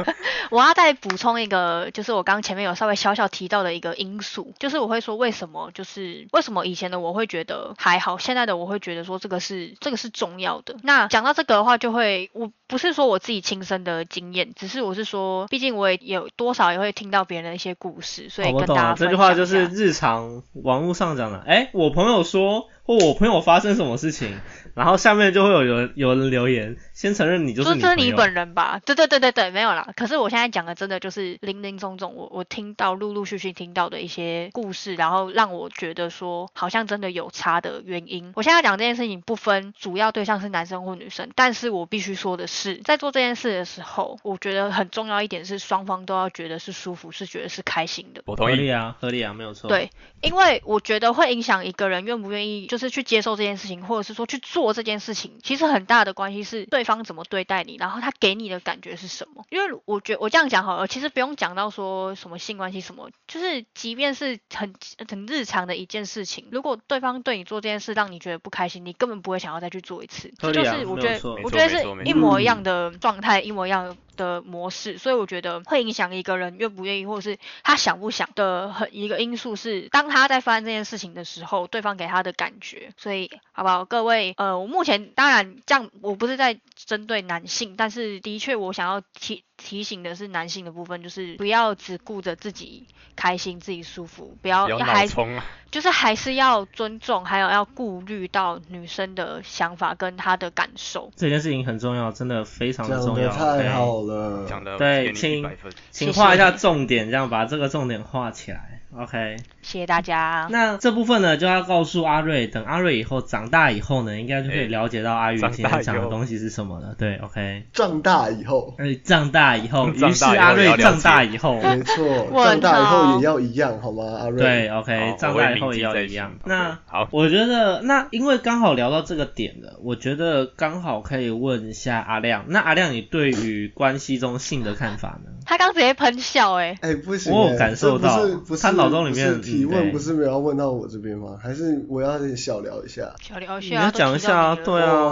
[0.51, 10.75] 我要再补充一个，就是我刚刚前面有稍微小小提到的一个因素，就是我会说为什么，就是为什么以前的我会觉得还好，现在的我会觉得说这个是这个是重要的。
[10.83, 21.39] 那讲到这个的话，就会我不是说我自己亲身的经验，只是我是说，毕竟我也有多少也会听到别人的一些故事，所以跟大家懂了，这句话就是日常网络上讲的。
[21.47, 24.39] 哎，我朋友说，或我朋友发生什么事情，
[24.75, 28.11] 然后下面就会有人有人留言，先承认你就是说这是你。
[28.11, 28.81] 本人吧？
[28.85, 29.87] 对对对对对，没有啦。
[29.95, 38.33] 可是我现在讲的真的就是零零总总，我我听到陆陆续续听到的一些故事，然后让我觉得说好像真的有差的原因。
[38.35, 48.21] 我现在讲这件事情不分主要对象是男生或女生，但是我必须说的是，在做这件事的时候，我觉得很重要一点是双方都要觉得是舒服，是觉得是开心的。
[48.25, 48.69] 我同意。
[48.69, 49.69] 啊，合理啊，没有错。
[49.69, 49.89] 对，
[50.21, 59.43] 因为我觉得会影响一个人愿不愿意，就是去接受这件事情，或者是说去做这件事情，其实很大的关系是对方怎么对待你，然后他给你的感觉是什么。
[59.49, 64.73] 因为我觉我这样讲好了，其实不用讲到说什么性关系什么，就是即便是很
[65.09, 70.31] 很日常的一件事情，如果对方对你做这件事让你觉得不开心，你根本不会想要再去做一次。
[70.37, 82.91] 这就是我觉得我觉得是一模一样的状态，一模一样的的模式，所以我觉得会影响一个人愿不愿意，或者是他想不想的很一个因素是，当他在发生这件事情的时候，对方给他的感觉。
[82.97, 95.45] 所以，好不好，各位，呃，我目前当然这样，我不是在针对男性，但是的确我想要提提醒的是男性的部分，就是不要只顾着自己开心、自己舒服，不要不要还啊！
[95.71, 101.09] 就是还是要尊重，还有要顾虑到女生的想法跟她的感受。
[101.15, 103.29] 这件事情很重要，真的非常的重要。
[103.29, 105.49] 的太好了，讲的对请
[105.91, 108.81] 请画一下重点，这样把这个重点画起来。
[108.93, 110.49] OK，谢谢大家。
[110.51, 116.93] 那这部分呢，就要告诉阿瑞，等阿瑞以后长大以后呢，应该就可以哎了解到阿宇长今天讲的东西是什么了。
[116.97, 117.63] 对，OK。
[117.71, 124.03] 长大以后，哎，长大以后， 长于是大以后阿瑞长大以后，没错，长大以后也要一样，好吗？
[124.19, 126.33] 阿瑞，对，OK，长大以后也要一样。
[126.45, 132.45] 那好我觉得，那因为刚好聊到这个点了，我觉得刚好可以问一下阿亮。
[132.47, 135.31] 那阿亮，你对于关系中性的看法呢？
[135.45, 141.37] 他刚直接喷笑、哎，哎，不行欸，我有感受到不是他脑中里面提问，不是没有要问到我这边吗？
[141.41, 143.13] 还是我要小聊一下？
[143.21, 144.81] 小聊一下你要，讲一下啊，对。
[144.81, 145.11] 啊，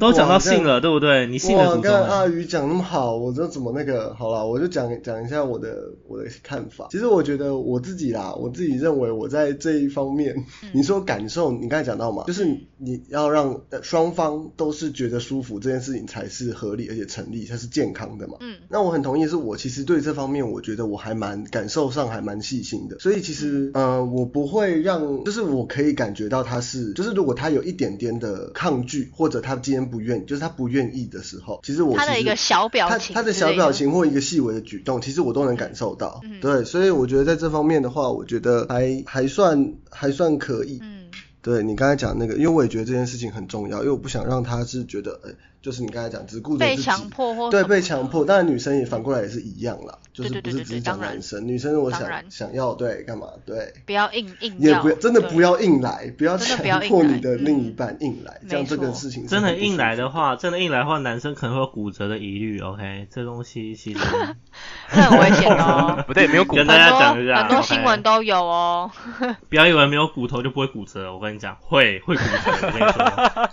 [0.00, 0.78] 都讲到性了。
[0.80, 1.26] 对不对？
[1.26, 2.32] 你性的刚才阿宗。
[2.36, 6.88] 宇讲那么好，我就怎么那个好了，我就讲讲一下我的我的看法。
[6.90, 12.44] 其实我觉得我自己啦，我自己认为我在这一方面，嗯你说感受，你刚才讲到嘛，就是
[12.76, 18.36] 你要让呃双方都是觉得舒服，这件事情才是合理而且成立，才是健康的嘛。
[18.40, 36.20] 嗯那我很同意，是我其实对这方面，我觉得我还蛮感受上还蛮细心的，所以其实呃，我不会让，就是我可以感觉到他是，就是如果他有一点点的抗拒，或者他今天不愿意，就是他不愿意的时候，其实我他的一个小表情他的小表情或一个细微的举动，其实我都能感受到。
[36.24, 40.78] 嗯对，所以我觉得在这方面的话，我觉得还还算还算可以。
[40.82, 40.98] 嗯
[41.40, 45.30] 对你刚才讲那个，因为我也觉得这件事情很重要，因为我不想让他是觉得，呃，
[45.68, 53.26] 就是你刚才讲只顾着自己被强迫或对被强迫，当然女生也反过来也是一样啦，就是不是只是讲男生，女生如果想想要对干嘛？
[53.44, 54.96] 对，不要硬硬也不要。
[54.96, 57.44] 真的不要硬来，不要真的强不要迫你的嗯。
[57.44, 62.58] 另一半硬来，这样这个事情真的硬来的话，真的硬来的话，男生可能会有骨折的疑虑。
[62.60, 64.00] OK，这东西其实
[64.90, 66.02] 这很危险哦。
[66.08, 68.90] 不对，没有骨头跟大家很讲一下多很多新闻都有哦。
[69.50, 72.50] 不要以为没有骨头就不会骨折，我跟你讲，会会骨折。
[72.62, 73.50] 我跟你说，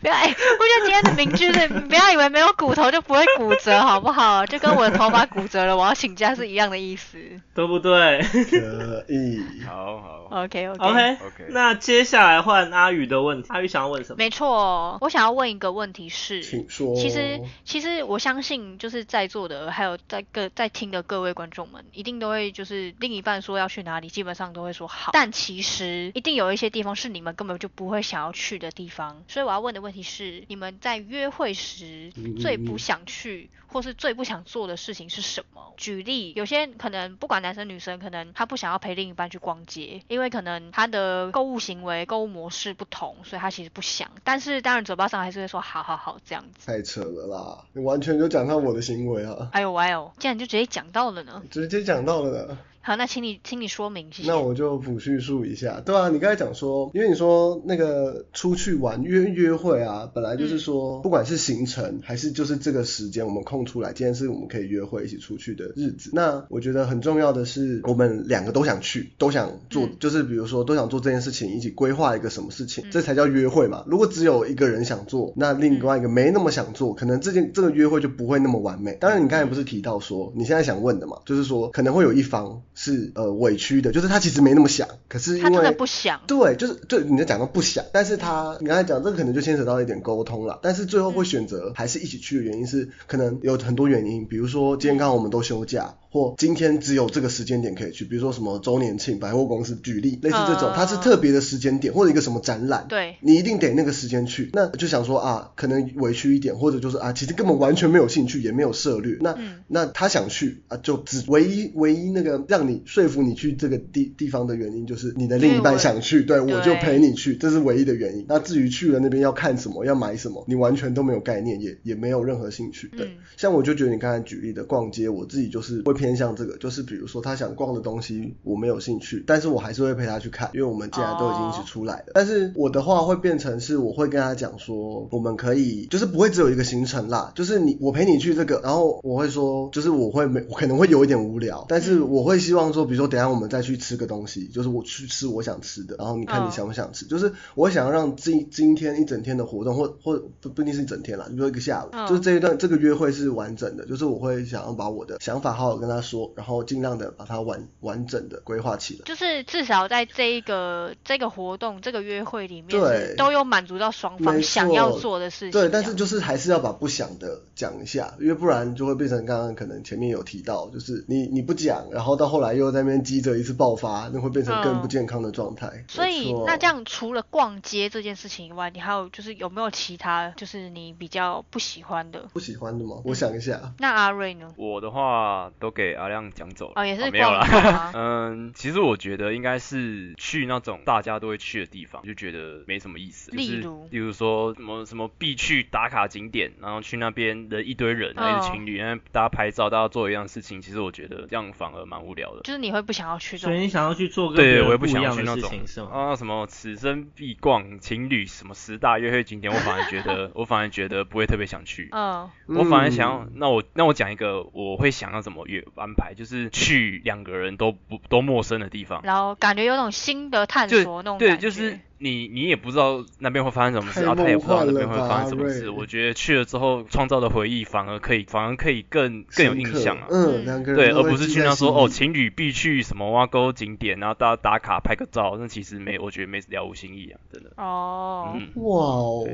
[0.00, 4.44] 不要哎、我觉得今天的名句是不要以为没有骨头就不会骨折，好不好？
[4.46, 7.18] 就跟我的头发骨折了，我要请假是一样的意思。
[7.54, 9.40] 对不对可以。
[9.66, 10.84] 好好 OK OK。
[10.84, 13.48] ？OK，OK 那接下来换阿宇的问题。
[13.50, 14.16] 阿宇想要问什么？
[14.18, 16.94] 没错，我想要问一个问题是，请说。
[16.96, 25.12] 其实其实我相信，就是在座的还有在各在听的各位观众们，一定都会就是另一半说要去哪里，基本上都会说好。
[25.12, 29.22] 但其实一定有一些地方是你们根本就不会想要去的地方。
[29.28, 35.74] 所以我要问的问题是，你们在约会时嗯最不想去或是最不想做的事情是什么？
[35.76, 44.10] 举例，有些可能不管男生女生，可能他不想要陪另一半去逛街，因为可能他的购物行为、购物模式不同，所以他其实不想。
[44.24, 46.66] 但是当然嘴巴上还是会说好好好这样子。
[46.66, 51.42] 太扯了啦，你完全就讲到我的行为啊，哎呦哎呦，竟然就直接讲到了呢。
[51.50, 52.58] 直接讲到了呢。
[52.86, 54.28] 好，那请你请你说明，谢谢。
[54.28, 66.10] 那我就补叙述一下，对啊，你刚才讲说，因为你说那个出去玩约约会啊，本来就是说，不管是行程还是就是这个时间我们空出来，今天是我们可以约会一起出去的日子。
[66.12, 73.82] 那我觉得很重要的是，我们两个都想去，都想做，嗯就是比如说都想做这件事情，一起规划一个什么事情，嗯这才叫约会嘛。
[73.88, 78.92] 如果只有一个人想做，那另外一个没那么想做，可能这件这个约会就不会那么完美。
[79.00, 86.20] 当然，你刚才不是提到说，你现在想问的嘛，就是说可能会有一方是呃委屈的，就是他其实没那么想，可是因他真的为不想。
[86.26, 109.18] 对，就是对你在讲到不想，但是他你刚才讲这个可能就牵扯到一点沟通了，但是最后会选择还是一起去的原因是可能有很多原因，比如说今天刚好我们都休假，或今天只有这个时间点可以去，比如说什么周年庆、百货公司举例，类似这种，嗯它是特别的时间点或者一个什么展览，对，你一定得那个时间去，那就想说啊，可能委屈一点，或者就是啊，其实根本完全没有兴趣，也没有涉略。
[109.20, 118.24] 那、嗯那他想去啊，就只唯一唯一那个让你说服你去这个地地方的原因，就是你的另一半想去，对对我就陪你去，这是唯一的原因。
[118.28, 122.88] 那至于去了那边要看什么，要买什么，你完全都没有概念，也也没有任何兴趣。
[122.96, 132.12] 对，嗯像我就觉得你刚才举例的逛街，我自己就是会偏向这个，就是比如说他想逛的东西我没有兴趣，但是我还是会陪他去看，因为我们既然都已经一起出来了。
[132.12, 146.52] 但是我的话会变成是我会跟他讲说，我们可以就是不会只有一个行程啦，就是你我陪你去这个，然后我会说就是我会没我可能会有一点无聊，但是我会希望说，比如说等一下我们再去吃个东西，就是我去吃我想吃的，然后你看你嗯。
[146.56, 152.08] 想不想吃，就是我想要让今今天一整天的活动或或不不一定是一整天啦，比如说一个下午，嗯。
[152.08, 159.00] 就是这一段这个约会是完整的，就是我会想要把我的想法好好跟他说，然后尽量的把它完完整的规划起来。
[159.04, 163.14] 就是至少在这一个这个活动、这个约会里面对。
[163.16, 175.66] 都有满足到双方想要做的事情对，但是就是还是要把不想的讲一下，因为不然就会变成刚刚可能前面有提到，就是你你不讲，然后到后来又在那边积着一次爆发，那会变成更不健康的状态。
[175.68, 182.28] 嗯所以那这样除了逛街这件事情以外，你还有就是有没有其他就是你比较不喜欢的？
[182.34, 183.00] 不喜欢的吗？
[183.04, 184.48] 我想一下，那阿瑞呢？
[184.56, 186.72] 我的话都给阿亮讲走了。
[186.76, 187.72] 哦，也是没有逛街啦。
[187.72, 187.92] 吗？
[187.96, 193.30] 嗯，其实我觉得应该是去那种大家都会去的地方，就觉得没什么意思。
[193.30, 202.40] 就是例如例如说什么什么必去打卡景点，然后去那边的一堆人，然后一哦对情侣，然后大家拍照，大家做一样事情，其实我觉得这样反而蛮无聊的。
[202.42, 205.88] 就是你会不想要去这种所以你想要去做个对，我也不一样的想要去那种事情是吗？
[205.92, 211.88] 啊什么此生必逛情侣什么十大约会景点，我反而觉得 我反而觉得不会特别想去。
[211.92, 221.36] 嗯我反而想要嗯，那我那我讲一个我会想要怎么约安排，就是去两个人都不都陌生的地方，然后感觉有种新的探，索那种感觉。
[221.36, 225.70] 就是你你也不知道那边会发生什么事，然后他也不知道那边会发生什么事。
[225.70, 230.06] 我觉得去了之后创造的回忆反而可以反而可以更更有印象啊。
[230.10, 237.50] 嗯，嗯两个人对，而不是去那说哦，情侣必去什么挖沟景点，然后大家打卡拍个照，那其实没，我觉得没了无新意啊，真的。
[237.56, 239.26] 哦，嗯，哇哦，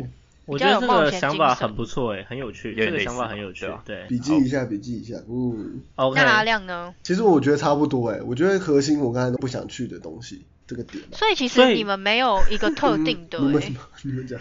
[0.45, 5.81] 我觉得这个想法很不错诶，很有趣，这个想法很有趣对笔记一下，笔记一下，嗯。
[5.97, 6.95] ，OK，那阿亮呢？
[7.03, 10.43] 其实我觉得差不多哎，我觉得核心我刚才都不想去的东西，
[10.73, 11.15] 这个点啊。
[11.15, 13.81] 所以其实你们没有一个特定的欸你们什么？
[14.03, 14.41] 你们讲，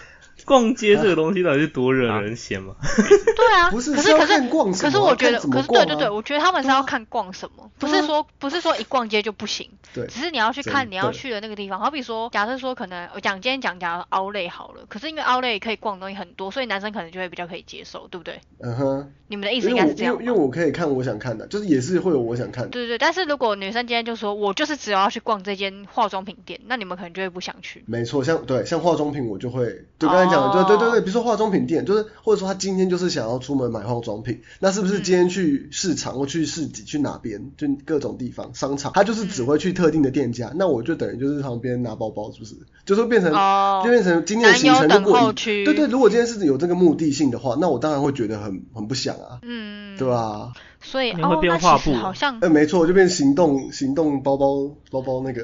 [0.52, 2.76] 逛街这个东西到底是多惹人嫌吗？
[3.38, 11.80] 对啊，不是是要可是可是逛什么啊可是我觉得，可是对对对，我觉得他们是要看逛什么，不是说不是说一逛街就不行，对，只是你要去看你要去的那个地方。
[11.80, 18.42] 好比说，假设说可能我讲今天讲假如奥莱好了，可是因为奥莱可以逛的东西很多，所以男生可能就会比较可以接受，对不对？
[18.60, 20.38] 嗯哼，你们的意思应该是这样因为因为？
[20.38, 22.70] 我可以看我想看的，就是也是会有我想看的。
[22.72, 27.84] 对对对，但是如果女生今天就说我就是只有要去逛这间化妆品店，那你们可能就会不想去。
[27.88, 42.56] 没错，像对像化妆品，我就会就刚才讲对对对对，比如说化妆品店，就是或者说他今天就是想要出门买化妆品，那是不是嗯今天去市场或去市集去哪边，就各种地方商场，他就是只会去特定的店家，那我就等于就是旁边拿包包，是不是？
[42.86, 50.52] 就是变成、哦就变成今天的行程如果对对，如果今天是有这个目的性的话，那我当然会觉得很很不想啊，嗯，对吧？
[50.82, 55.44] 所以你会哦，那变画布其实好像，呃，没错，就变行动行动包包包包那个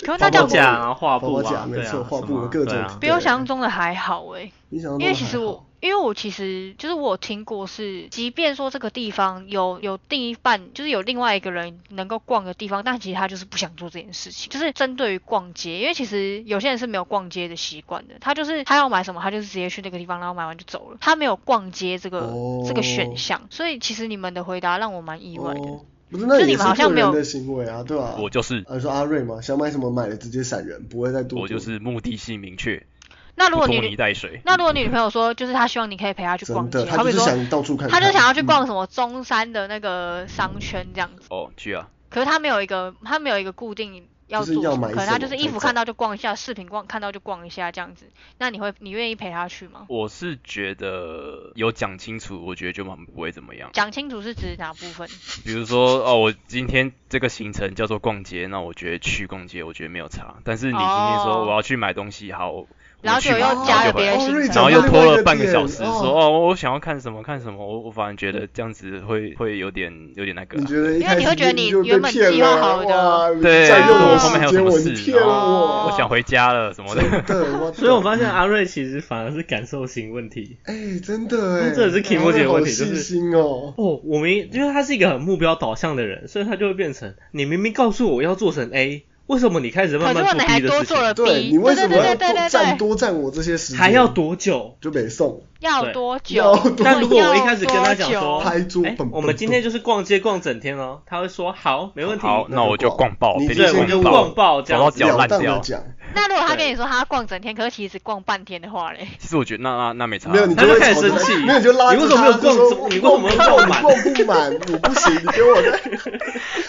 [0.00, 14.48] 可是那这样包包架啊画包包架，布啊，没错画布各种比我想象中的还好哎，因为其实我因为我其实就是我有听过是，即便说这个地方有有另一半，就是有另外一个人能够逛的地方，但其实他就是不想做这件事情。
[14.48, 23.48] 就是针对于逛街，因为其实有些人是没有逛街的习惯的，他就是他要买什么，他就是直接去那个地方，然后买完就走了，他没有逛街这个、哦这个选项。
[23.50, 25.60] 所以其实你们的回答让我蛮意外的。
[25.60, 25.80] 哦，
[26.12, 31.40] 不是，那就你也是们好像没有个人的行为啊，对吧、我就是啊，你说阿瑞嘛，想买什么买了直接闪人，不会再多。
[31.40, 32.86] 我就是目的性明确，
[33.34, 34.40] 那如果你拖泥带水。
[34.44, 41.22] 那如果你女朋友说，就是她希望你可以陪她去逛街，真的，他好比说，就是想到处看看，她就想要去逛嗯什么中山的那个商圈这样子。
[41.30, 48.06] 哦，去啊，可是她没有一个，她没有一个固定要就是做什么，要买可能她就是衣服看到就逛一下，视频逛看到就逛一下这样子。
[48.38, 49.86] 那你会，你愿意陪她去吗？
[49.88, 53.70] 我是觉得有讲清楚，我觉得就蛮不会怎么样。
[53.72, 55.08] 讲清楚是指哪部分？
[55.44, 60.36] 比如说，哦，我今天这个行程叫做逛街，那我觉得去逛街，我觉得没有差。
[60.44, 62.68] 但是你今天说哦我要去买东西，好，我
[63.02, 77.02] 然后又加了别的哦瑞行程，然后又拖了半个小时，哦说哦，我想要看什么看什么，我我反而觉得这样子会会有点有点那个因为你会觉得你原本计划好的对，我我后面还有什么事，我，想回家了什么的。
[77.74, 80.56] 所以我发现阿瑞其实反而是感受型问题。
[80.64, 80.74] 哎，
[81.04, 83.74] 真的哎，这也是 Kimoji 的问题就是心哦。
[83.76, 90.86] 哦，我明因为他是一个很目标导向的人，所以他就会变成你明明告诉我要做成 A，为什么你开始慢慢做可是你还 B 的事情？
[90.86, 92.14] 多做了对你为什么要
[92.48, 93.78] 占多占我这些时间？
[93.78, 94.76] 还要多久？
[94.80, 96.36] 就没送，要多久？
[96.36, 102.26] 要多但如果我一开始跟他讲说多久拍桌哎，我们今天就是逛街逛整天哦，他会说好，没问题。
[102.26, 104.98] 好，那我就逛爆，你就对，我就逛爆这走到样子。
[104.98, 105.84] 脚烂了当的掉。
[106.12, 109.08] 讲，那如果他跟你说他要逛整天，可是其实逛半天的话嘞？
[109.18, 115.78] 其实我觉得那那那没差，没有你他就会吵着开始生气没有你就拉你为什么没有逛你为什么没有我逛满逛不满，我不行，你给我再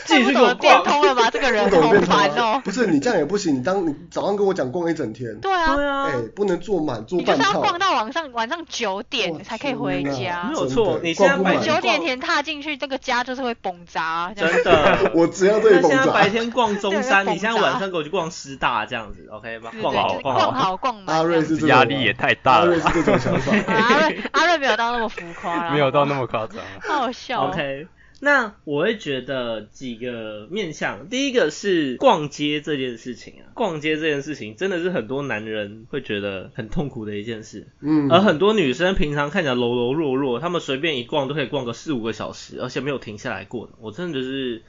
[0.05, 0.83] 自己去给我不懂得变逛。
[0.83, 1.29] 通了吧？
[1.31, 2.61] 这个人好烦哦。
[2.63, 10.53] 不是你这样也不行，你当你早上跟我讲逛一整天，对啊，对啊哎，，不能坐满坐你就是要，逛到晚上晚上九点我才可以回家没。
[10.55, 15.11] 有错你现在九点前踏进去，这个家就是会崩砸，真的。
[15.13, 16.29] 我只要这里那蹦炸现在白。
[16.33, 20.77] 天逛中山，你现在晚上给我去逛师大这样子，OK 逛好逛好。
[20.77, 21.11] 逛好。
[21.11, 23.55] 阿瑞是压力也太大了阿瑞是这种想法。
[23.55, 26.57] 啊阿瑞阿瑞没有到那么浮夸啦，没有到那么么夸张。
[26.81, 27.49] 好笑哦。
[27.51, 27.87] OK，
[28.21, 44.61] 那我会觉得几个面向，第一个是逛街这件事情啊，逛街这件事情真的是很多男人会觉得很痛苦的一件事，嗯，而很多女生平常看起来柔柔弱弱，她们随便一逛都可以逛个四五个小时，而且没有停下来过，我真的是。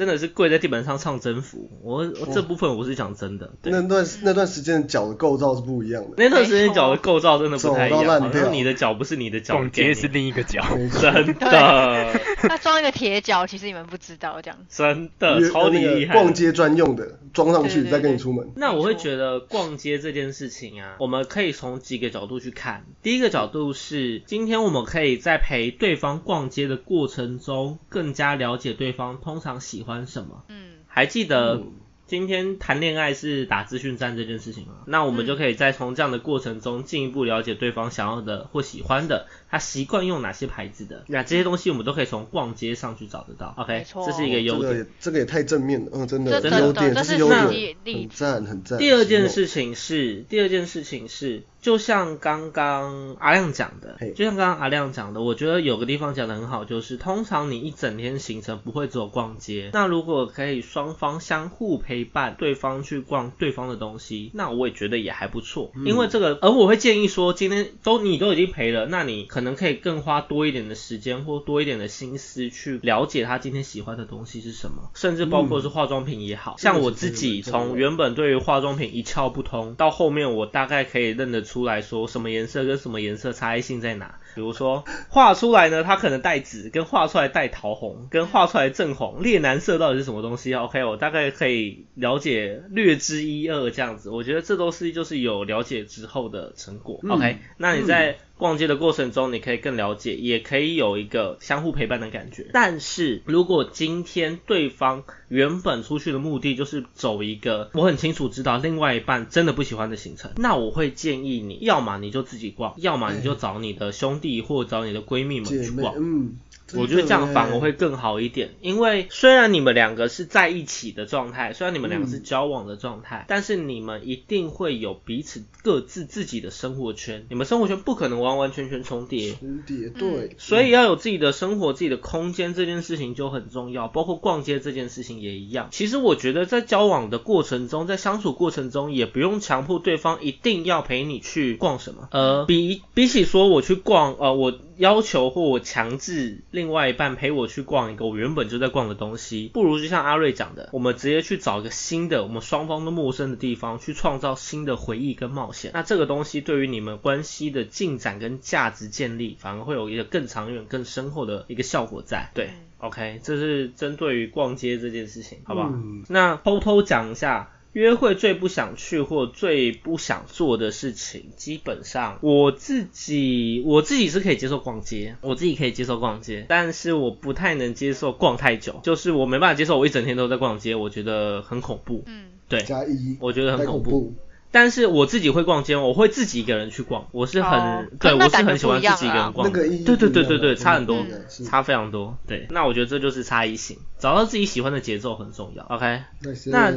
[0.00, 6.12] 真的是跪在地板上唱征服，我我这部分我是讲真的，那段那段时间脚的构造是不一样的。
[6.16, 8.40] 那段时间脚的构造真的不太一样，走到烂掉。
[8.40, 10.64] 好像你的脚不是你的脚，逛街是另一个脚，
[10.98, 12.18] 真的。
[12.40, 14.58] 他装一个铁脚，其实你们不知道这样。
[14.70, 18.52] 真的超级厉害，逛街专用的，装上去再跟你出门。
[18.56, 22.86] 那我会觉得逛街这件事情啊，我们可以从几个角度去看。
[23.02, 30.44] 第一个角度是，今天我们可以在陪对方逛街的过程中，更加了解对方通常喜欢什么。
[30.48, 31.72] 嗯，还记得嗯
[32.06, 34.72] 今天谈恋爱是打资讯战这件事情吗？
[34.86, 41.04] 那我们就可以再从这样的过程中进一步了解对方想要的或喜欢的，他习惯用哪些牌子的。
[41.06, 43.54] 那这些东西我们都可以从逛街上去找得到。
[43.56, 44.78] OK，这是一个优点。
[44.78, 48.80] 也这个也太正面了，嗯，真的，真的优点，这是是优点很赞很赞。
[48.80, 84.20] 第二件，事情是，第二件事情是，就像刚刚阿亮讲的嘿，就像刚刚阿亮讲的，我觉得有个地方讲的很好，就是通常你一整天行程不会只有逛街，那如果可以双方相互陪伴，对方去逛对方的东西，那我也觉得也还不错，因为这个，而我会建议说，今天都你都已经陪了，那你可能可以更花多一点的时间或多一点的心思去了解他今天喜欢的东西是什么，甚至包括是化妆品也好，像我自己从原本对于化妆品一窍不通，到后面我大概可以认得出来说什么颜色跟什么颜色差异性在哪。
[84.36, 94.10] 比如说画出来呢，它可能带紫，跟画出来带桃红，跟画出来正红，烈蓝色到底是什么东西？OK，我大概可以了解略知一二这样子。
[94.10, 97.00] 我觉得这都是就是有了解之后的成果。
[97.02, 102.48] 嗯 OK，那你在逛街的过程中，你可以更了解，也可以有一个相互陪伴的感觉。
[102.54, 115.94] 但是如果今天对方原本出去的目的就是走一个我很清楚知道另外一半真的不喜欢的行程，那我会建议你，要么你就自己逛，要么你就找你的兄弟或找你的闺蜜们，去逛。
[115.98, 116.38] 嗯，
[116.76, 129.34] 我觉得这样反而会更好一点，因为虽然你们两个是在一起的状态，虽然你们两个是交往的状态，但是你们一定会有彼此各自自己的生活圈，你们生活圈不可能完完全全重叠。
[129.34, 133.88] 重叠对，所以要有自己的生活、自己的空间，这件事情就很重要。
[133.88, 135.68] 包括逛街这件事情也一样。
[135.70, 142.08] 其实我觉得在交往的过程中，在相处过程中，也不用强迫对方一定要陪你去逛什么。
[142.12, 155.70] 呃，比比起说我去逛，呃，我要求或我强制另外一半陪我去逛一个我原本就在逛的东西，不如就像阿瑞讲的，我们直接去找一个新的，我们双方都陌生的地方，去创造新的回忆跟冒险。
[155.74, 162.30] 那这个东西对于你们关系的进展跟价值建立，反而会有一个更长远、更深厚的一个效果在。
[162.32, 165.68] 对，OK，这是针对于逛街这件事情，好不好？
[165.70, 182.02] 嗯那偷偷讲一下，约会最不想去或最不想做的事情，基本上我自己我自己是可以接受逛街，我自己可以接受逛街，但是我不太能接受逛太久，就是我没办法接受我一整天都在逛街，我觉得很恐怖。
[182.06, 184.14] 嗯，对，加一，我觉得太很恐怖。
[184.52, 189.46] 但是我自己会逛街，我会自己一个人去逛，我是很、哦对，我是很喜欢自己一个人逛。
[189.46, 191.06] 那个意义对对对对对，差很多，
[191.46, 192.16] 差非常多。
[192.26, 195.64] 对，那我觉得这就是差异性，找到自己喜欢的节奏很重要。
[195.68, 196.02] OK，
[196.46, 196.72] 那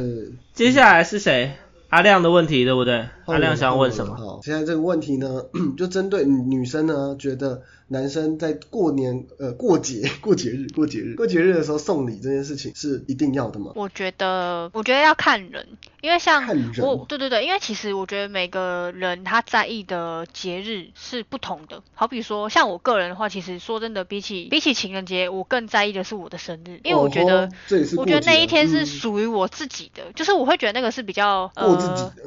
[0.52, 1.54] 接下来是谁？
[1.90, 3.06] 阿亮的问题对不对？
[3.26, 4.16] 阿亮想要问什么？
[4.16, 5.42] 好，现在这个问题呢，
[5.76, 13.72] 就针对女生呢，觉得男生在过年、呃过节、过节日、过节日、过节日的时候送礼这件事情是一定要的吗？
[13.74, 15.66] 我觉得，我觉得要看人，
[16.00, 21.82] 因为像看人我，对对对，因为其实我觉得每个人他在意的节日是不同的。
[21.94, 32.22] 好比说，像我个人的话，其实说真的，比起比起情人节，我更在意的是我的生日，因为我觉得哦这也是我觉得那一天是嗯属于我自己的，就是我会觉得那个是比较过自己呃，的，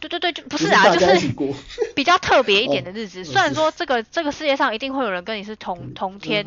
[0.00, 1.30] 对对对，就不不是啊，大就是。
[1.94, 3.20] 比较特别一点的日子。
[3.20, 6.46] 哦虽然说这个这个世界上一定会有人跟你是同同天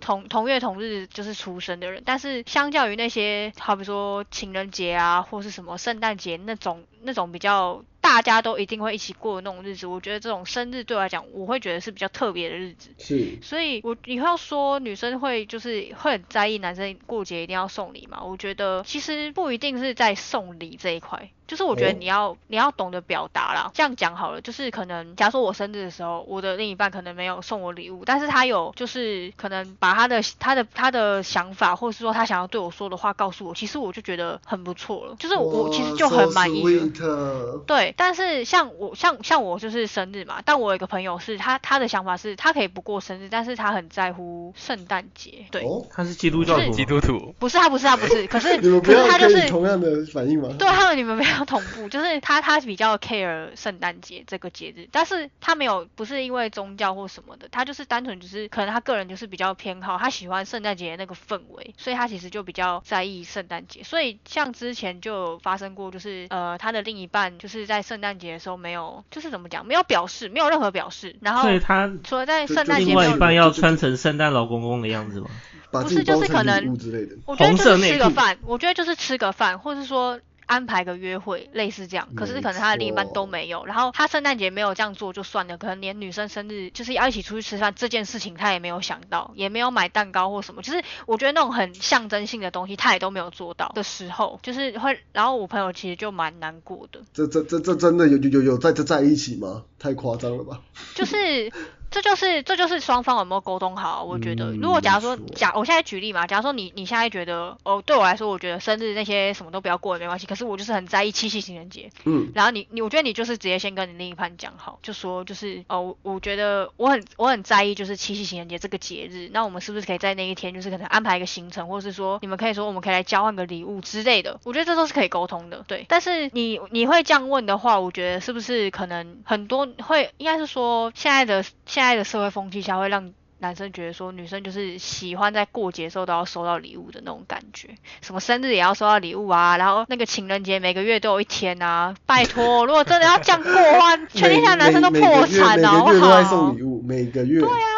[0.00, 12.90] 同同月同日就是出生的人，但是相较于那些好比说情人节啊，或是什么圣诞节那种那种比较大家都一定会一起过的那种日子，我觉得这种生日对我来讲，我会觉得是比较特别的日子。
[12.98, 18.22] 是所以我以后要说女生会就是会很在意男生过节一定要送礼嘛？
[18.22, 23.70] 我觉得其实不一定是在送礼这一块，就是我觉得哦你要、你要懂得表达啦。
[23.74, 36.86] 这样讲好了，就是可能假如说我生日的时候，我的另一半可能没有送我礼物，但是他有就是可能把他的他的他的想法，或者是说他想要对我说的话告诉我，其实我就觉得很不错了，就是我其实就很满意了。
[37.06, 37.89] 了。
[37.90, 45.46] 对，但是像我像像我就是生日嘛，但我有一个朋友是他他的想法是他可以不过生日，但是他很在乎圣诞节。
[45.50, 50.48] 对，哦，他是基督教徒，基督徒，不是他不是他不是，可是你们不可是他就是同样的反应吗？
[50.58, 63.82] 对他们你们没有同步，就是他他比较 care 圣诞节这个节日，但是他没有不是因为宗教或什么的，他就是单纯就是可能他个人就是比较偏好他喜欢圣诞节的那个氛围，所以他其实就比较在意圣诞节。
[63.82, 75.28] 所以像之前就有发生过，就是呃他的另一半就是在圣诞节的时候没有就是怎么讲没有表示，没有任何表示，然后所以他除了在圣诞节另外一半要穿成圣诞老公公的样子吗？
[75.72, 77.16] 不是就是可能礼物之类的。
[77.26, 80.18] 我觉得就是吃个饭，我觉得就是吃个饭，或者说
[80.50, 82.08] 安排个约会，类似这样。
[82.16, 99.62] 可是可能他的另一半都没有，然后他圣诞节没有这样做就算了，可能连女生生日就是要一起出去吃饭这件事情他也没有想到，也没有买蛋糕或什么，就是我觉得那种很象征性的东西他也都没有做到的时候，就是会，然后我朋友其实就蛮难过的，这这这这真的有有有有在这在一起吗？
[99.80, 100.60] 太夸张了吧？
[100.94, 101.50] 就是
[101.90, 104.02] 这就是这就是双方有没有沟通好啊。
[104.02, 111.90] 我觉得，嗯如果假如说假我现在举例嘛，假如说你你现在觉得哦，对我来说，我觉得生日那些什么都不要过也没关系，可是我就是很在意七夕情人节。
[112.04, 125.84] 嗯，然后你你我觉得你就是直接先跟你另一半讲好，就说就是哦，我我觉得我很我很在意就是七夕情人节这个节日，那我们是不是可以在那一天就是可能安排一个行程，或是说你们可以说我们可以来交换个礼物之类的，我觉得这都是可以沟通的，对。
[125.88, 133.12] 但是你你会这样问的话，我觉得是不是可能很多会应该是说现在的现在的社会风气下会让。
[133.42, 137.68] 男生觉得说女生就是喜欢在过节的时候都要收到礼物的那种感觉，
[138.02, 146.58] 什么生日也要收到礼物啊，然后那个情人节每个月都有一天啊，拜托，如果真的要这样过的话， 全天下男生都破产了，好不每个月每个月都送？
[146.58, 147.40] 礼物，每个月。
[147.40, 147.69] 对啊，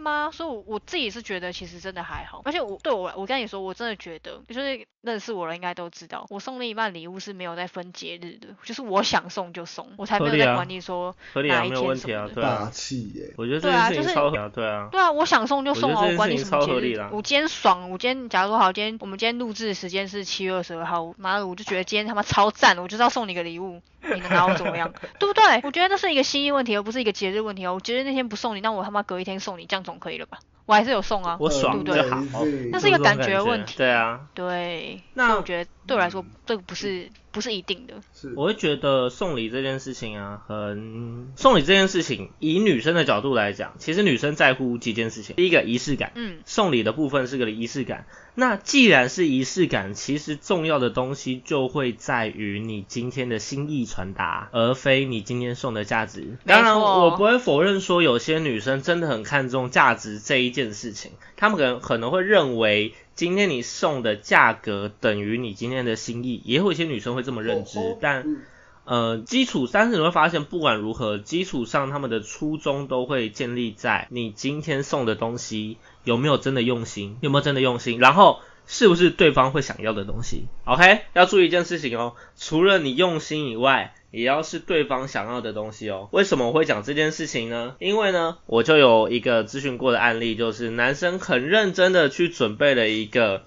[0.00, 0.30] 吗？
[0.32, 12.42] 所以我，我自己是觉得其实真的还好，而且我对我我跟你说，我真的觉得，就是认识我的应该都知道，我送另一半礼物是没有在分节日的，就是我想送就送，我才没有在管你说合理啊，哪一没有问题啊，天什么的。
[12.42, 13.34] 大对啊，气耶！
[13.36, 17.08] 我觉得这对啊就是件事情超合理啊，对啊，对啊，我想送就送啊，我管你什么节日。
[17.12, 24.92] 我今天爽，我今天假如说好，今天我们今天录制的时间是七月二十二号，妈的，我就觉得今天他妈超赞，我就是要送你个礼物，你能拿我怎么样？
[25.18, 25.60] 对不对？
[25.64, 27.74] 我觉得那是一个心意问题，而不是一个节日问题哦。
[27.74, 30.38] 我节日那天不送你，那我他妈隔一天送你，这样总可以了吧？
[30.66, 31.36] 我还是有送啊。
[31.40, 32.44] 我爽对不对就好。
[32.70, 37.94] 那是一个感觉问题对啊，对，那我觉得对我来说，这个不是不是一定的。
[38.14, 45.36] 是我会觉得送礼这件事情啊，很送礼这件事情，以女生的角度来讲，其实女生在乎几件事情。
[45.36, 48.06] 第一个仪式感，嗯，送礼的部分是个仪式感。
[48.34, 56.38] 那既然是仪式感，其实重要的东西就会在于你今天的心意传达，而非你今天送的价值。
[56.44, 62.94] 没当然，我不会否认说有些女生真的很看重价值这一件事情，她们可能可能会认为。
[63.14, 68.42] 今天你送的价格等于你今天的心意，也有一些女生会这么认知，哦但嗯
[68.84, 80.46] 呃，基础，但是你会发现，不管如何，基础上他们的初衷都会建立在你今天送的东西有没有真的用心，有没有真的用心，然后是不是对方会想要的东西。
[80.64, 86.08] OK，要注意一件事情哦，除了你用心以外，也要是对方想要的东西哦。
[86.12, 87.74] 为什么我会讲这件事情呢？
[87.78, 93.42] 因为呢，我就有一个咨询过的案例，就是男生很认真的去准备了一个。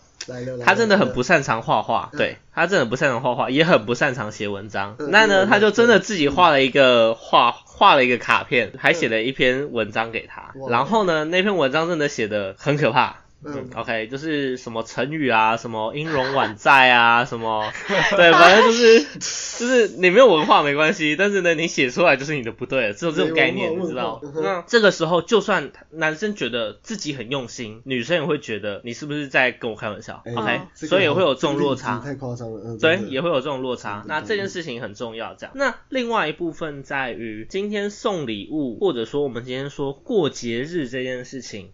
[0.63, 4.95] 他真的很不擅长画画，嗯对他真的不擅长画画，也很不擅长写文章。
[4.97, 10.53] 嗯那呢，嗯他就真的自己画了一个画，画了一个卡片，还写了一篇文章给他。
[10.69, 13.22] 然后呢，那篇文章真的写的很可怕。
[13.45, 17.71] 嗯嗯，OK，就是什么成语啊，什么音容宛在啊， 什么，
[18.15, 18.99] 对，反正就是
[19.59, 24.21] 就是你没有文化没关系，但是呢，你写出来就是你的不对了，只有这种概念，你知道？
[24.35, 31.99] 那这个时候，就算男生觉得自己很用心，女生也会觉得你是不是在跟我开玩笑哎？OK，这个所以也会有这种落差。
[31.99, 34.05] 太夸张了，嗯，对也会有这种落差嗯。
[34.07, 35.53] 那这件事情很重要，这样。
[35.55, 41.71] 那另外一部分在于今天送礼物，或者说我们今天说过节日这件事情，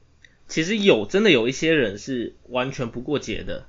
[0.49, 3.63] 其实有真的有一些人是完全不过节的。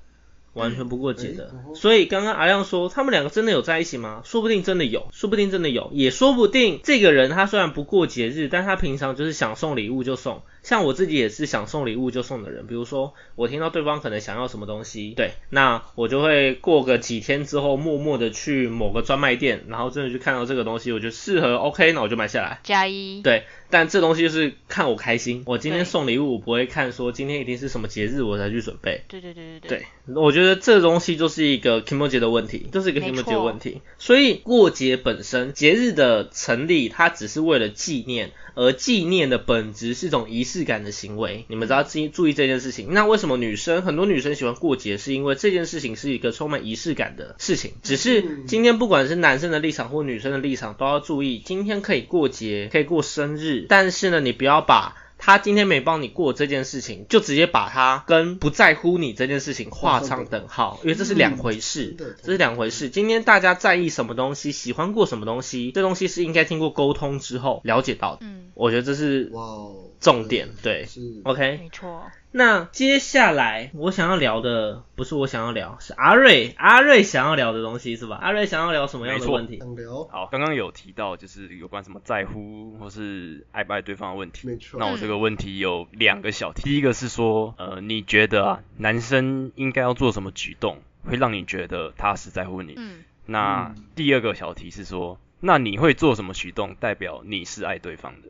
[0.52, 4.20] 完全不过节的嗯，所以刚刚阿亮说他们两个真的有在一起吗？
[4.24, 10.42] 说不定真的有，说不定真的有，也说不定这个人他虽然不过节日，但他平常就是想送礼物就送。
[10.62, 22.60] 像我自己也是想送礼物就送的人，比如说我听到对方可能想要什么东西，对，那我就会过个几天之后，默默的去某个专卖店，然后真的去看到这个东西，我觉得适合，OK，那我就买下来。
[22.62, 25.42] 加一，对，但这东西就是看我开心。
[25.46, 29.02] 我今天送礼物，我不会看说今天一定是什么节日我才去准备。
[29.08, 33.34] 对对对对对，我觉得这东西就是一个 k i m o j i 的问题，就是一个 k i 没 m o 错 j i
[33.38, 33.80] 的问题。
[33.98, 41.44] 所以过节本身，节日的成立，它只是为了纪念，而纪念的本质是一种仪式感的行为。
[41.48, 42.88] 你们只要注意注意这件事情。
[42.92, 47.72] 那为什么女生很多女生喜欢过节，是因为这件事情是一个充满仪式感的事情。
[47.82, 62.88] 只是嗯今天不管是男生的立场或女生的立场，都要注意，今天可以过节，可以过生日，但是呢，你不要把他今天没帮你过这件事情，就直接把他跟不在乎你这件事情画上等号，因为这是两回事嗯，这是两回事。
[62.88, 68.20] 今天大家在意什么东西，喜欢过什么东西，这东西是应该经过沟通之后了解到的。
[68.22, 71.58] 嗯，我觉得这是哇哦，重点，对是，OK。
[71.58, 72.10] 没错。
[72.32, 78.16] 那接下来我想要聊的不是我想要聊，是阿瑞阿瑞想要聊的东西是吧？
[78.22, 79.58] 阿瑞想要聊什么样没错的问题？
[79.58, 84.46] 想聊，好，刚刚有提到就是有关什么在乎或是爱不爱对方的问题。
[84.46, 84.78] 没错。
[84.78, 92.74] 那我这个问题有两个小题，第一个是说，呃，你觉得啊，男生应该要做什么举动，会让你觉得他是在乎你？
[92.76, 98.28] 嗯，那第二个小题是说，那你会做什么举动，代表你是爱对方的？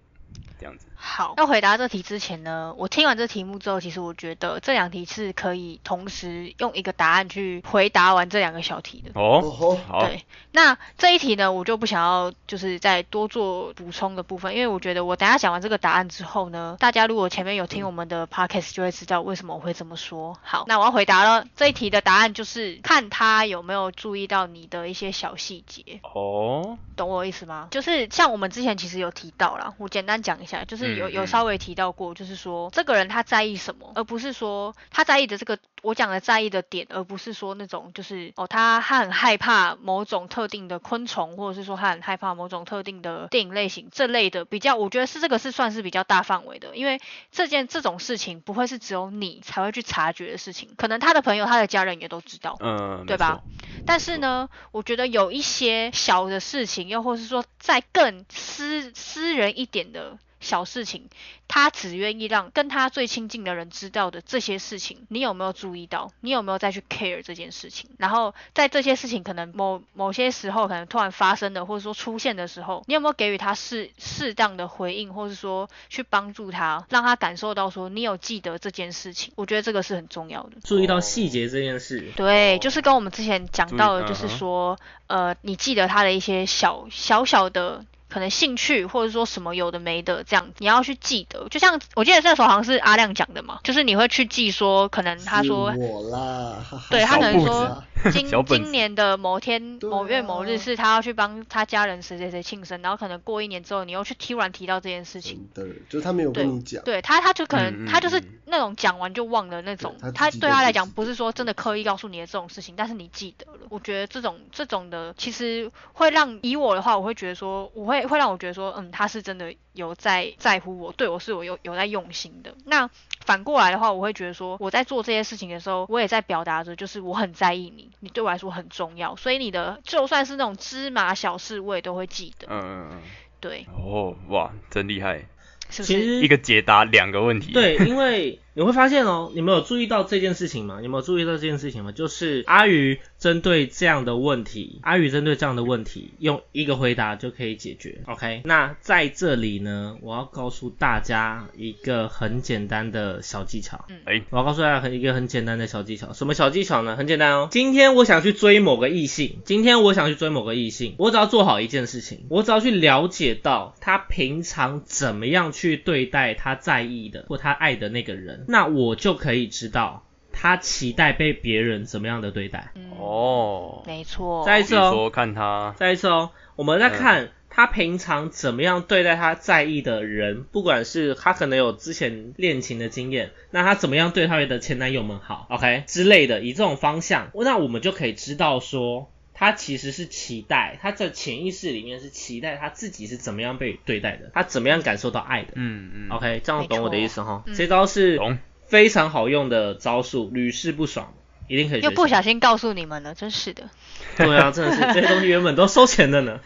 [0.59, 0.87] 这样子。
[1.03, 9.19] 好，要回答这题之前呢，我听完这题目之后，其实我觉得这两题是可以同时用一个答案去回答完这两个小题的。
[9.19, 20.37] 哦好，对，那这一题呢，我就不想要就是再多做补充的部分，因为我觉得我等下讲完这个答案之后呢，大家如果前面有听我们的 podcast 就会知道为什么我会这么说。
[20.43, 26.01] 好，那我要回答了，这一题的答案就是看他有没有注意到你的一些小细节。
[26.03, 27.69] 哦，懂我意思吗？
[27.71, 52.57] 就是像我们之前其实有提到啦，我简单讲一下，就是有有稍微提到过，就是说这个人他在意什么，而不是说他在意的这个我讲的在意的点，而不是说那种就是哦他他很害怕某种特定的昆虫，或者是说他很害怕某种特定的电影类型这类的比较，我觉得是这个是算是比较大范围的，因为这件这种事情不会是只有你才会去察觉的事情，可能他的朋友、他的家人也都知道。
[52.61, 53.41] 嗯，对吧？
[53.87, 61.09] 但是呢，我觉得有一些小的事情，又或是说再更私私人一点的小事情，
[61.47, 66.11] 他只愿意让跟他最亲近的人知道的这些事情，你有没有注意到？
[66.21, 67.91] 你有没有再去 care 这件事情？
[67.99, 79.33] 然后在这些事情可能某某些时候可能突然发生的，或者说出现的时候，你有没有给予他适适当的回应，或是说去帮助他，让他感受到说你有记得这件事情？
[79.37, 80.53] 我觉得这个是很重要的。
[80.65, 82.11] 注意到细节这件事。
[82.17, 91.49] 对，就是跟我们之前讲到的，就是说，呃，你记得他的一些小小小的可能兴趣或者说什么有的没的这样子，你要去记得。
[91.49, 96.57] 就像我记得那时候好像是阿亮讲的嘛，就是你会去记说，可能他说是我啦，
[96.91, 97.83] 对他可能说
[98.13, 105.49] 今今年的某天某月某日啊是他要去帮他家人谁谁谁庆生，然后可能过一年之后你又去突然提到这件事情。
[105.55, 113.59] 对，就是他没有跟你讲，对他，他就可能、他就是嗯那种讲完就忘了那种，他对他来讲不是说真的刻意告诉你的这种事情，但是你记得了。
[113.69, 122.55] 我觉得这种这种的，其实会让以我的话，我会觉得说，我会会让我觉得说，嗯，他是真的有在在乎我，对我是有有有在用心的。
[122.65, 122.89] 那
[123.25, 132.47] 反过来的话，我会觉得说，我在做这些事情的时候，我也在表达着，就是我很在意你，你对我来说很重要，所以你的就算是那种芝麻小事，我也都会记得。
[132.51, 132.99] 嗯嗯嗯
[133.41, 135.27] 对，嗯，哦，哇，真厉害，
[135.71, 135.95] 是不是？
[135.95, 137.53] 其实一个解答两个问题。
[137.53, 140.79] 对，因为你会发现哦，你们有注意到这件事情吗？
[140.81, 141.93] 你们有注意到这件事情吗？
[141.93, 148.01] 就是阿鱼针对这样的问题，阿鱼针对这样的问题，用一个回答就可以解决。
[148.07, 153.85] OK，那在这里呢，我要告诉大家一个很简单的小技巧。
[154.05, 156.97] 哎，我要告诉大家一个很简单的小技巧，什么小技巧呢？
[156.97, 157.49] 很简单哦。
[157.53, 172.73] 今天我想去追某个异性，今天我想去追某个异性，我只要做好一件事情，我只要去了解到他平常怎么样去对待他在意的或他爱的那个人，那我就可以知道他期待被别人怎么样的对待。
[172.75, 174.45] 嗯，哦，没错。
[174.45, 189.11] 再一次哦，说看他，再一次哦，我们在看他平常怎么样对待他在意的人，不管是他可能有之前恋情的经验，那他怎么样对他的前男友们好，OK 之类的，以这种方向，那我们就可以知道说。
[189.41, 195.53] 他其实是期待，他在潜意识里面是期待他自己是怎么样被对待的，他怎么样感受到爱的。
[195.55, 197.43] 嗯嗯 OK，这样懂我的意思哈？
[197.47, 198.37] 嗯这招是懂
[198.67, 201.15] 非常好用的招数，屡试不爽，
[201.49, 201.91] 一定可以学又。
[201.93, 203.71] 不小心告诉你们了，真是的。
[204.19, 206.39] 对啊，真的是这些东西原本都收钱的呢。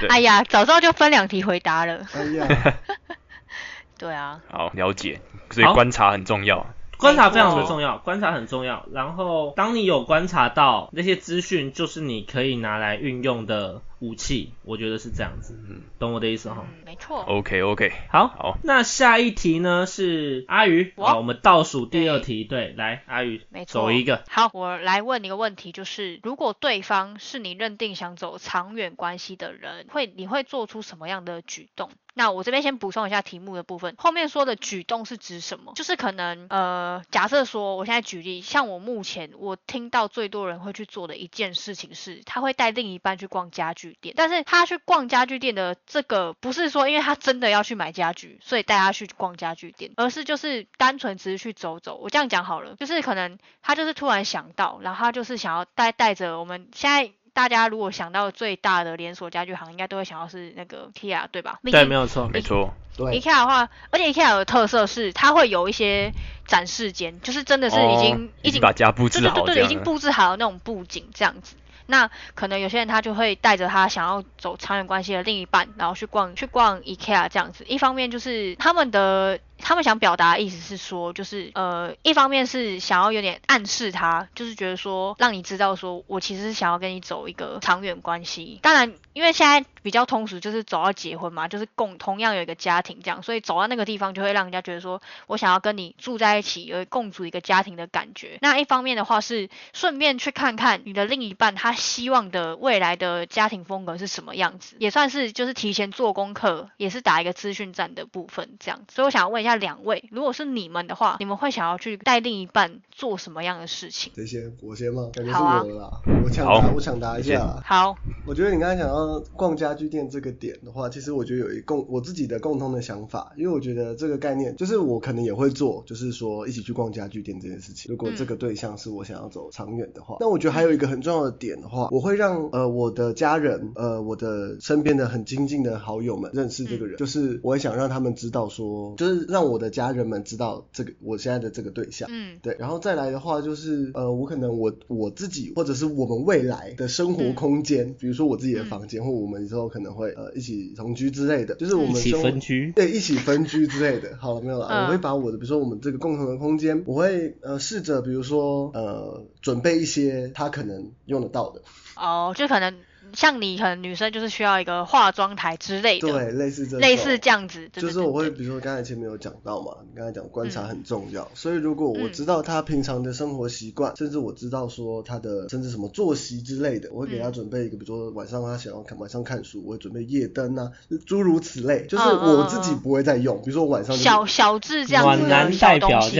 [0.00, 2.06] 对 哎呀，早知道就分两题回答了。
[2.12, 2.76] 哎呀，
[3.96, 6.66] 对啊，好了解，所以好观察很重要。
[7.02, 8.86] 观察非常的重要，观察很重要。
[8.92, 14.52] 然后，当你有观察到那些资讯，就是你可以拿来运用的武器。
[14.64, 16.64] 我觉得是这样子，嗯懂我的意思哈？
[16.64, 17.24] 嗯，没错。
[17.26, 24.22] ，OK OK，好，好，那下一题呢是阿鱼，我好，我们倒数第二题，对，来，阿鱼，没错，走一个。
[24.28, 31.90] 好，我来问你一个问题，就是如果对方是你认定想走长远关系的人，会你会做出什么样的举动？
[32.14, 35.72] 那我这边先补充一下题目的部分，后面说的举动是指什么？
[35.74, 51.96] 就是可能呃，假设说，我现在举例，像我目前我听到最多人会去做的一件事情是，他会带另一半去逛家具店，但是他去逛家具店的这个不是说因为他真的要去买家具，所以带他去逛家具店，而是就是单纯只是去走走。
[51.96, 57.12] 我这样讲好了，就是可能他就是突然想到，然后他就是想要带带着我们现在。
[57.34, 61.58] 大家如果想到最大的连锁家具行，应该都会想到是那个 IKEA，对吧？
[61.62, 62.28] 毕对，没有错。
[62.28, 66.12] 没错，对，IKEA 的话，而且 IKEA 的特色是它会有一些
[66.46, 69.82] 展示间，就是真的是已经、哦已经把家布置好对对对，已经。
[69.82, 71.56] 布置好了那种布景这样子。
[71.86, 77.64] 那可能有些人他就会带着他想要走长远关系的另一半，然后去逛去逛 IKEA 这样子。
[77.66, 88.58] 一方面就是他们的他们想表达的意思是说，就是呃，一方面是想要有点暗示他，就是觉得说让你知道说我其实是想要跟你走一个长远关系。
[88.62, 98.38] 当然，因为现在比较通俗，就是走到结婚嘛，就是共同样有一个家庭这样，所以走到那个地方就会让人家觉得说我想要跟你住在一起，有共组一个家庭的感觉。
[98.40, 108.84] 那一方面的话是顺便去看看你的另一半他希望的未来的家庭风格是什么样子，也算是就是提前做功课，也是打一个资讯站的部分这样。
[108.92, 114.12] 所以我想问一下两位，如果是你们的话，你们会想要去带另一半做什么样的事情？
[114.14, 114.52] 谁先？
[114.62, 115.10] 我先吗？
[115.12, 115.90] 感觉是好啊我的啦。
[116.24, 117.62] 我抢答，我抢答一下啦。
[117.64, 117.94] 好，
[118.26, 127.90] 我觉得你刚才讲到逛家具店这个点的话，其实我觉得有一共我自己的共通的想法，因为我觉得这个概念就是我可能也会做，就是说一起去逛家具店这件事情。
[127.90, 142.08] 如果这个对象是我想要走长远的话，那我觉得还有一个很重要的点的话，我会让呃我的家人呃我的身边的很亲近的好友们认识这个人，就是我也想让他们知道说，就是让我的家人们知道这个我现在的这个对象。
[142.12, 152.72] 嗯对，然后再来的话就是，呃，我可能我我自己或者是我们未来的生活空间，比如说我自己的房间，或我们之后可能会呃一起同居之类的，就是我一起们分居。
[152.76, 154.16] 对，一起分居之类的。
[154.18, 154.68] 好了，没有了。
[154.68, 161.62] 嗯我会把我的，比如说我们这个共同的空间，我会呃试着，比如说呃准备一些他可能用得到的。
[162.02, 162.74] 哦，就可能
[163.14, 170.68] 像你可能女生就是需要一个化妆台之类的，对，类似这类似这样子，对就是我会比如说刚才前面有讲到嘛，你刚才讲观察嗯。
[170.68, 172.12] 很重要，所以如果我嗯。
[172.12, 177.32] 知道他平常的生活习惯，甚至我知道说他的甚至什么作息之类的，我会给他嗯。
[177.32, 180.72] 准备一个，比如说晚上他想要看晚上看书，我会准备夜灯啊，
[181.06, 186.18] 诸如此类，就是我自己不会再用，比如说我晚上就是小小智这样子男的小代表东西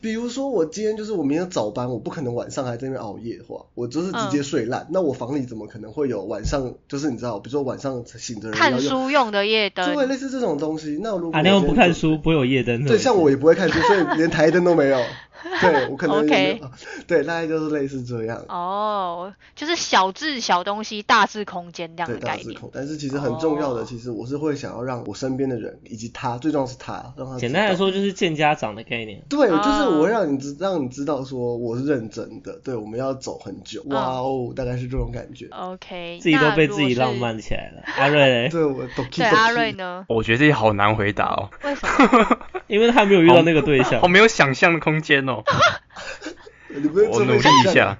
[0.00, 4.30] 比如说我今天就是我明天早班，我不可能晚上还在那边熬夜的话，我就是直嗯。
[4.30, 4.86] 接睡烂。
[4.90, 10.98] 那我房里怎么可能会有晚上就是你知道，比如说晚上醒着人看，书用的夜灯就，会类似这种东西。
[11.02, 12.84] 那如果啊，那不看书，不会有夜灯。
[12.84, 14.98] 对，像我也不会看书，所以连台灯都没有。
[15.60, 16.70] 对我可能也没有 OK
[17.08, 18.44] 对，大概就是类似这样。
[18.48, 22.46] 哦，就是小智小东西，大智空间这样，的概念。
[22.46, 22.70] 大致控。
[22.72, 29.22] 但是其实很重要的，哦其实我是会想要让我身边的人以及他，最重要是他，让他简单来说就是见家长的概念。
[29.28, 35.46] 对，就是啊我会让你知让你知道说我是认真的，对，我们要走很久，哇哦，大概是这种感觉。
[35.50, 37.14] OK，自己都被自己浪。
[37.14, 37.82] 漫起来了。
[37.96, 39.72] 阿瑞嘞，对，我对阿瑞？
[39.74, 40.04] 呢？
[40.08, 42.38] 我觉得这些好难回答哦，为什么？
[42.66, 44.08] 因为他没有遇到那个对象好。
[44.08, 47.98] 没有想象的空间我努力一下。。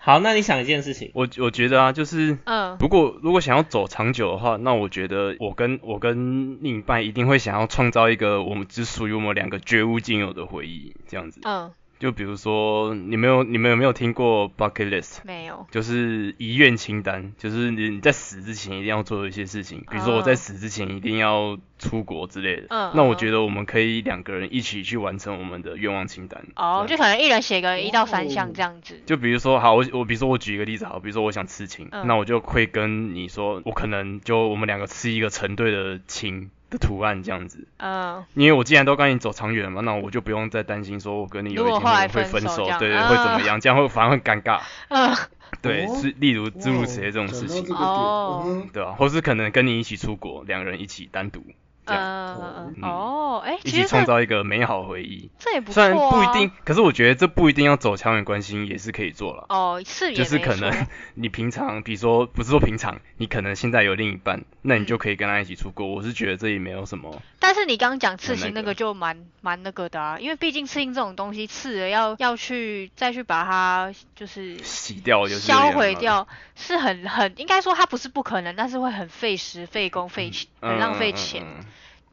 [0.00, 11.40] 好，那你想一件事情，我我觉得啊，就是嗯，如果如果想要走长久的话，那我觉得我跟我跟另一半一定会想要创造一个我们只属于我们两个绝无仅有的回忆，这样子。
[11.44, 15.18] 嗯，就比如说，你们有你们有没有听过 bucket list？
[15.24, 15.66] 没有。
[15.70, 22.66] 就是遗愿清单，就是你你在死之前一定要做的一些事情，比如说我在死之前一定要出国之类的。
[22.70, 26.44] 嗯那我嗯觉得我们可以两个人一起去完成我们的愿望清单。
[26.54, 29.00] 哦，就可能一人写个一到三项哦这样子。
[29.04, 37.66] 就比如说，好，我我比如说我举一个例子，好，比如说我想刺青，嗯那我就会跟你说，我可能就我们两个刺一个成对的青的图案这样子。
[37.78, 43.60] 嗯，因为我既然都跟你走长远了嘛，那我就不用再担心说我跟你有一天会分分手，对对，啊会怎么样？
[43.60, 44.60] 这样会反而会尴尬。
[44.88, 45.16] 嗯，
[45.62, 45.96] 对，哦。
[46.00, 47.64] 是例如诸如此类这种事情。
[48.72, 51.42] 对啊、或是可能跟你一起出国，两个人一起单独
[51.88, 55.30] 这样，嗯嗯嗯哦，哎，一起创造一个美好回忆。
[55.38, 59.46] 这也不错虽然不一啊定，可是我觉得这不一定要走长远关系，也是可以做了。
[59.48, 65.86] 哦，是也就是可能你平常，比如说不是说平常，你可能现在有另一半，那你就嗯可以跟他一起出国。
[65.86, 80.30] 我是觉得这也没有什么，但是你刚刚讲刺青那个个就蛮蛮那个的啊，因为毕竟刺青这种东西刺了要要去再去把它就是洗掉就是销毁掉，是很很应该说它不是不可能，但是会很费时费工费
[80.60, 81.42] 很浪费嗯嗯钱。
[81.44, 81.64] 嗯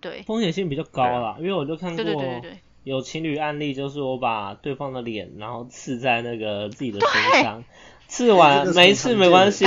[0.06, 7.64] 对，风险性比较高啦，因为我就看对对对对过对，有情侣案例，就是我把对方的脸，然后刺在那个自己的身上，
[8.08, 9.66] 刺完个是没刺没关系，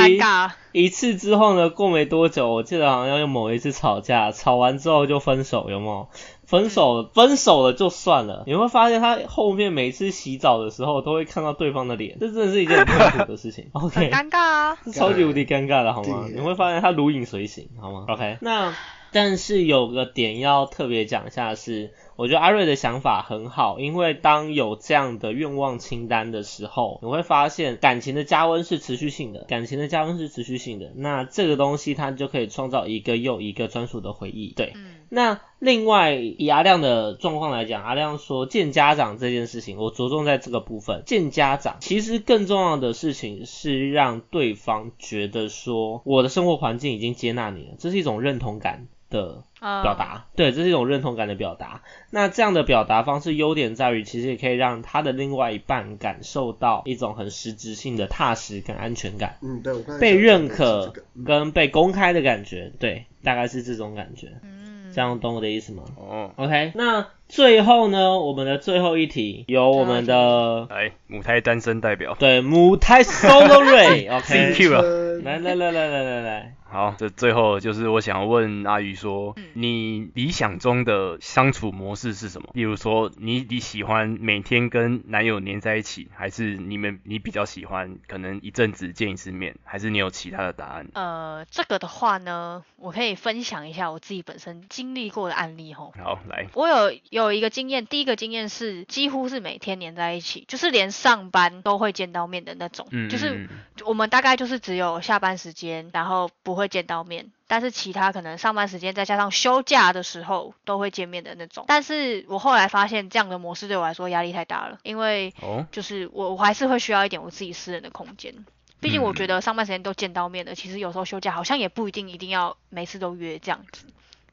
[0.70, 6.08] 一次之后呢，过没多久，我记得好像要用某一次吵架，吵完之后就分手，有没有？
[6.46, 13.68] 分手了，分手了就算了，你会发现他后面每次洗澡的时候都会看到对方的脸，这真的是一件很痛苦的事情。
[13.74, 14.78] OK，尴尬啊。
[14.82, 16.26] 是超级无敌尴尬的好吗？
[16.34, 18.74] 你会发现他如影随形，好吗？OK，那
[19.12, 34.72] 但是有个点要特别讲一下是，我觉得阿瑞的想法很好，因为当有这样的愿望清单的时候，你会发现感情的加温是持续性的，感情的加温是持续性的，那这个东西它就可以创造一个又一个专属的回忆，对。
[34.74, 41.02] 嗯那另外以阿亮的状况来讲，阿亮说见家长这件事情，我着重在这个部分。
[41.06, 51.82] 见家长其实更重要的事情是让对方觉得说我的生活环境已经接纳你了，这是一种认同感的嗯表达，对，这是一种认同感的表达。
[52.10, 59.36] 那这样的表达方式优点在于，其实也可以让他的另外一半感受到一种很实质性的踏实跟安全感。
[59.42, 60.92] 嗯，对，我刚才被认可
[61.26, 64.28] 跟被公开的感觉，对，大概是这种感觉。
[64.42, 82.50] 嗯，这样懂我的意思吗哦，？OK，那最后呢，我们的最后一题由我们的来母胎单身代表，对母胎 solo ray OK，CQ 啊嗯来来来来来来来，好，这最后就是我想问阿宇说，嗯你理想中的相处模式是什么？
[82.52, 90.86] 例如说，你你喜欢每天跟男友黏在一起，还是你们你比较喜欢可能一阵子见一次面，还是你有其他的答案？
[90.92, 95.94] 呃，这个的话呢，我可以分享一下我自己本身经历过的案例吼。
[96.02, 103.48] 好，来，我有有一个经验，第一个经验是几乎是每天黏在一起，就是连上班都会见到面的那种，嗯，就是嗯
[103.86, 111.64] 我们大概就是只有下班时间，然后不会见到面，但是其他可能上班时间再加上休假的时候都会见面的那种。
[111.66, 118.34] 但是我后来发现这样的模式对我来说压力太大了，因为哦，就是我我还是会需要一点我自己私人的空间。
[118.80, 123.86] 毕竟我嗯觉得上班时间都见到面了，其实有时候休假好像也不一定一定要每次都约这样子。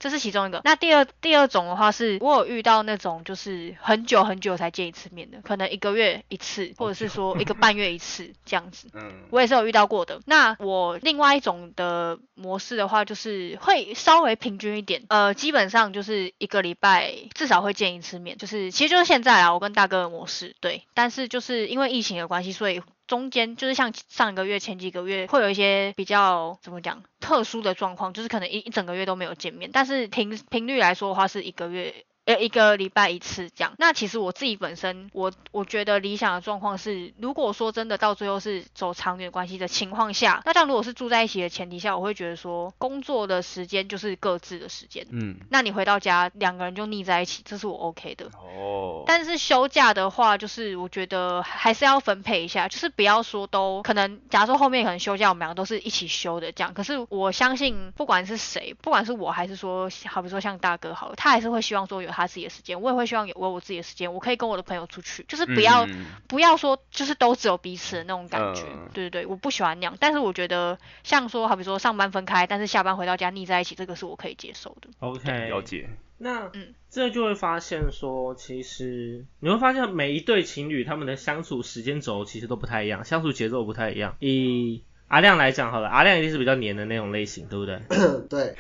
[0.06, 0.62] 这是其中一个。
[0.64, 8.88] 那第二第二种的话是，我有遇到那种就是很久很久才见一次面的，可能一个月一次，或者是说 一个半月一次这样子。
[8.94, 10.22] 嗯，我也是有遇到过的。
[10.28, 32.06] 那我另外一种的模式的话，就是会稍微平均一点，呃，基本上就是一个礼拜至少会见一次面，就是其实就是现在啊，我跟大哥的模式对，但是就是因为疫情的关系，所以中间就是像上一个月、前几个月会有一些比较怎么讲特殊的状况，就是可能一一整个月都没有见面，但是频频率来说的话是一个月。
[32.26, 33.74] 呃，一个礼拜一次这样。
[33.78, 45.06] 那其实我自己本身，我我觉得理想的状况是，如果说真的到最后是走长远关系的情况下，那这样如果是住在一起的前提下，我会觉得说，工作的时间就是各自的时间。
[45.12, 48.26] 嗯，那你回到家，两个人就腻在一起，这是我 OK 的。
[48.26, 56.74] 哦，但是休假的话，就是我觉得还是要分配一下，就是不要说都可能，假如说后面可能休假我们两个都是一起休的这样。
[56.74, 68.64] 可是我相信，不管是谁，不管是我还是说，好比说像大哥好了，他还是会希望说有他自己的时间，我也会希望有我有我自己的时间，我可以跟我的朋友出去，就是不要、嗯不要说就是都只有彼此的那种感觉。
[68.64, 69.96] 嗯对对对，我不喜欢那样。
[70.00, 74.90] 但是我觉得像说，好比说上班分开，但是下班回到家腻在一起，这个是我可以接受的。
[75.00, 75.90] OK，了解。
[76.18, 84.16] 那嗯这就会发现说，其实你会发现每一对情侣他们的相处时间轴其实都不太一样，相处节奏不太一样。
[84.20, 87.80] 以阿亮来讲好了，阿亮一定是比较黏的那种类型，对不对
[88.28, 88.56] 对，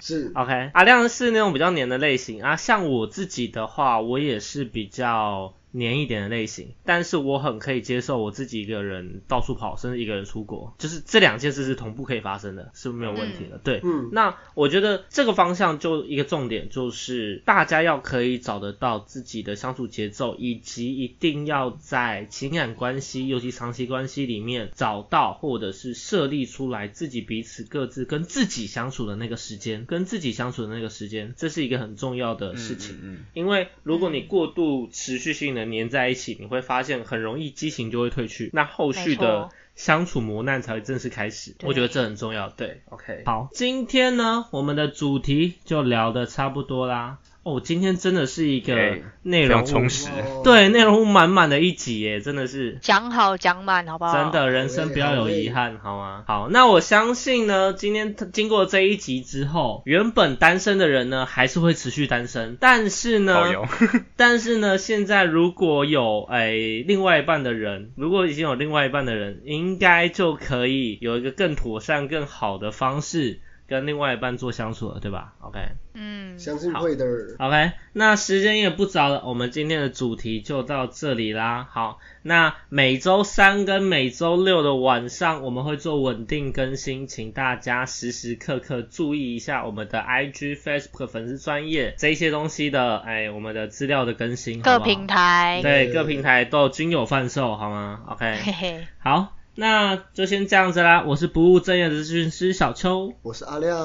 [0.00, 0.32] 是？
[0.36, 2.56] OK，阿亮是那种比较黏的类型啊。
[2.56, 13.58] 像我自己的话，我也是比较黏一点的类型，但是我很可以接受我自己一个人到处跑，甚至一个人出国，就是这两件事是同步可以发生的，是没有问题的。
[13.58, 32.98] 对，嗯那我觉得这个方向就一个重点，就是大家要可以找得到自己的相处节奏，以及一定要在情感关系，尤其长期关系里面找到或者是设立出来自己彼此各自跟自己相处的那个时间，跟自己相处的那个时间，这是一个很重要的事情。
[33.02, 41.54] 嗯因为如果你过度持续性的黏在一起，你会发现很容易激情就会褪去，那后续的相处磨难才会正式开始。
[41.62, 42.48] 我觉得这很重要。
[42.48, 47.18] 对，OK，好，今天呢，我们的主题就聊的差不多啦。
[47.46, 52.76] 哦，今天真的是一个哎内容物非常充实哦对，内容物满满的一集耶，真的是。
[52.80, 54.12] 讲好讲满，好不好？
[54.12, 56.24] 真的，人生不要有遗憾，好吗？
[56.26, 63.44] 好，那我相信呢，今天经过这一集之后，原本单身的人呢，还是会持续单身，但是呢
[64.16, 75.60] 但是呢，现在如果有诶、另外一半的人，如果已经有另外一半的人，应该就可以有一个更妥善、更好的方式跟另外一半做相处了，对吧？OK。
[75.94, 77.04] 嗯，相信会的。
[77.38, 81.66] OK，那时间也不早了，我们今天的主题就到这里啦。
[81.70, 101.02] 好，那每周三跟每周六的晚上我们会做稳定更新，请大家时时刻刻注意一下我们的 IG、Facebook 粉丝专业这一些东西的，哎，我们的资料的更新，好好各平台，对各平台都均有贩售，好吗？OK，嘿，好，那就先这样子啦。
[101.06, 103.12] 我是不务正业的咨询师小邱。
[103.22, 103.76] 我是阿亮，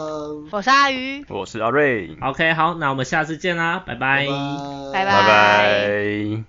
[0.51, 4.28] 我是阿鱼，我是阿瑞，OK，好，那我们下次见啦，拜拜
[4.93, 6.39] 拜拜拜。